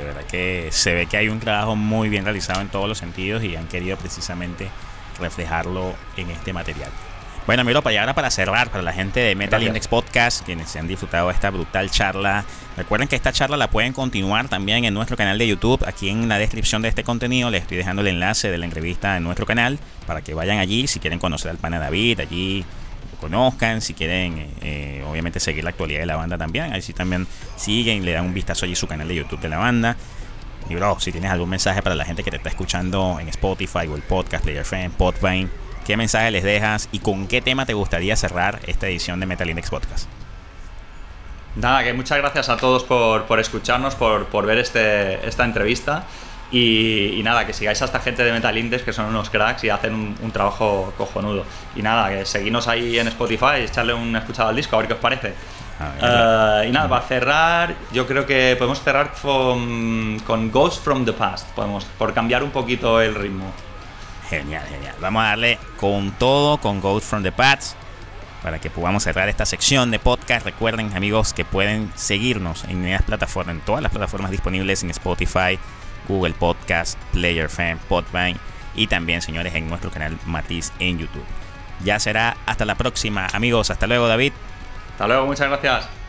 de 0.00 0.06
verdad 0.06 0.24
que 0.24 0.68
se 0.72 0.94
ve 0.94 1.06
que 1.06 1.16
hay 1.16 1.28
un 1.28 1.40
trabajo 1.40 1.76
muy 1.76 2.08
bien 2.08 2.24
realizado 2.24 2.60
en 2.60 2.68
todos 2.68 2.88
los 2.88 2.98
sentidos 2.98 3.44
y 3.44 3.54
han 3.56 3.68
querido 3.68 3.96
precisamente 3.96 4.68
reflejarlo 5.18 5.94
en 6.16 6.30
este 6.30 6.52
material. 6.52 6.90
Bueno, 7.46 7.64
miro 7.64 7.82
para 7.82 8.00
ahora 8.00 8.14
para 8.14 8.30
cerrar, 8.30 8.70
para 8.70 8.82
la 8.82 8.92
gente 8.92 9.18
de 9.20 9.34
Metal 9.34 9.60
Gracias. 9.60 9.68
Index 9.68 9.88
Podcast, 9.88 10.44
quienes 10.44 10.68
se 10.68 10.78
han 10.78 10.86
disfrutado 10.86 11.28
de 11.28 11.34
esta 11.34 11.50
brutal 11.50 11.90
charla. 11.90 12.44
Recuerden 12.76 13.08
que 13.08 13.16
esta 13.16 13.32
charla 13.32 13.56
la 13.56 13.70
pueden 13.70 13.92
continuar 13.92 14.48
también 14.48 14.84
en 14.84 14.94
nuestro 14.94 15.16
canal 15.16 15.36
de 15.36 15.48
YouTube. 15.48 15.84
Aquí 15.86 16.10
en 16.10 16.28
la 16.28 16.38
descripción 16.38 16.82
de 16.82 16.88
este 16.88 17.02
contenido 17.02 17.50
les 17.50 17.62
estoy 17.62 17.76
dejando 17.76 18.02
el 18.02 18.08
enlace 18.08 18.50
de 18.50 18.58
la 18.58 18.66
entrevista 18.66 19.16
en 19.16 19.24
nuestro 19.24 19.46
canal 19.46 19.78
para 20.06 20.22
que 20.22 20.34
vayan 20.34 20.58
allí 20.58 20.86
si 20.86 21.00
quieren 21.00 21.18
conocer 21.18 21.50
al 21.50 21.56
pana 21.56 21.78
David, 21.78 22.20
allí 22.20 22.64
conozcan, 23.20 23.80
si 23.80 23.94
quieren 23.94 24.50
eh, 24.62 25.04
obviamente 25.08 25.38
seguir 25.38 25.62
la 25.62 25.70
actualidad 25.70 26.00
de 26.00 26.06
la 26.06 26.16
banda 26.16 26.38
también. 26.38 26.72
Ahí 26.72 26.82
sí 26.82 26.92
también 26.92 27.26
siguen, 27.56 28.04
le 28.04 28.12
dan 28.12 28.24
un 28.24 28.34
vistazo 28.34 28.64
allí 28.64 28.74
su 28.74 28.86
canal 28.86 29.06
de 29.06 29.14
YouTube 29.14 29.40
de 29.40 29.48
la 29.48 29.58
banda. 29.58 29.96
Y 30.68 30.74
bro, 30.74 30.98
si 31.00 31.12
tienes 31.12 31.30
algún 31.30 31.48
mensaje 31.48 31.82
para 31.82 31.94
la 31.94 32.04
gente 32.04 32.22
que 32.22 32.30
te 32.30 32.36
está 32.36 32.48
escuchando 32.48 33.18
en 33.20 33.28
Spotify 33.28 33.86
o 33.88 33.96
el 33.96 34.02
podcast, 34.02 34.44
Player 34.44 34.62
FM, 34.62 34.90
Podvine, 34.90 35.48
¿qué 35.86 35.96
mensaje 35.96 36.30
les 36.30 36.44
dejas 36.44 36.88
y 36.92 37.00
con 37.00 37.26
qué 37.26 37.40
tema 37.40 37.66
te 37.66 37.74
gustaría 37.74 38.16
cerrar 38.16 38.60
esta 38.66 38.88
edición 38.88 39.20
de 39.20 39.26
Metal 39.26 39.48
Index 39.48 39.70
Podcast? 39.70 40.08
Nada, 41.56 41.82
que 41.82 41.92
muchas 41.92 42.18
gracias 42.18 42.48
a 42.48 42.56
todos 42.56 42.84
por, 42.84 43.24
por 43.24 43.40
escucharnos, 43.40 43.96
por, 43.96 44.26
por 44.26 44.46
ver 44.46 44.58
este, 44.58 45.26
esta 45.26 45.44
entrevista. 45.44 46.04
Y, 46.52 47.14
y 47.16 47.22
nada, 47.22 47.46
que 47.46 47.52
sigáis 47.52 47.80
a 47.82 47.84
esta 47.84 48.00
gente 48.00 48.24
de 48.24 48.32
Metal 48.32 48.56
Index 48.58 48.82
que 48.82 48.92
son 48.92 49.06
unos 49.06 49.30
cracks 49.30 49.62
y 49.64 49.70
hacen 49.70 49.94
un, 49.94 50.16
un 50.20 50.32
trabajo 50.32 50.92
cojonudo. 50.98 51.44
Y 51.76 51.82
nada, 51.82 52.10
que 52.10 52.26
seguidnos 52.26 52.66
ahí 52.66 52.98
en 52.98 53.08
Spotify, 53.08 53.60
echarle 53.60 53.94
una 53.94 54.18
escuchada 54.18 54.48
al 54.48 54.56
disco, 54.56 54.74
a 54.76 54.80
ver 54.80 54.88
qué 54.88 54.94
os 54.94 55.00
parece. 55.00 55.34
Eh, 56.02 56.66
y 56.68 56.72
nada, 56.72 56.88
para 56.88 57.06
cerrar, 57.06 57.74
yo 57.92 58.06
creo 58.06 58.26
que 58.26 58.54
podemos 58.58 58.82
cerrar 58.82 59.12
con, 59.22 60.18
con 60.26 60.50
Ghost 60.50 60.84
from 60.84 61.06
the 61.06 61.12
Past, 61.12 61.48
podemos, 61.50 61.84
por 61.84 62.12
cambiar 62.12 62.42
un 62.42 62.50
poquito 62.50 63.00
el 63.00 63.14
ritmo. 63.14 63.50
Genial, 64.28 64.66
genial. 64.68 64.94
Vamos 65.00 65.22
a 65.22 65.28
darle 65.28 65.58
con 65.78 66.10
todo, 66.12 66.58
con 66.58 66.80
Ghost 66.80 67.08
from 67.08 67.22
the 67.22 67.32
Past, 67.32 67.76
para 68.42 68.58
que 68.58 68.68
podamos 68.68 69.04
cerrar 69.04 69.28
esta 69.28 69.46
sección 69.46 69.90
de 69.90 69.98
podcast. 69.98 70.44
Recuerden, 70.44 70.94
amigos, 70.94 71.32
que 71.32 71.44
pueden 71.44 71.90
seguirnos 71.94 72.64
en 72.64 72.90
las 72.90 73.02
plataformas, 73.02 73.56
en 73.56 73.60
todas 73.62 73.82
las 73.82 73.90
plataformas 73.90 74.30
disponibles 74.30 74.82
en 74.82 74.90
Spotify, 74.90 75.58
Google 76.10 76.34
Podcast, 76.34 76.98
Player 77.12 77.48
Podvine 77.88 78.36
y 78.74 78.86
también, 78.86 79.22
señores, 79.22 79.54
en 79.54 79.68
nuestro 79.68 79.90
canal 79.90 80.18
Matiz 80.26 80.72
en 80.78 80.98
YouTube. 80.98 81.24
Ya 81.82 81.98
será 81.98 82.36
hasta 82.46 82.64
la 82.64 82.74
próxima, 82.74 83.26
amigos. 83.32 83.70
Hasta 83.70 83.86
luego, 83.86 84.08
David. 84.08 84.32
Hasta 84.92 85.06
luego, 85.06 85.26
muchas 85.26 85.48
gracias. 85.48 85.99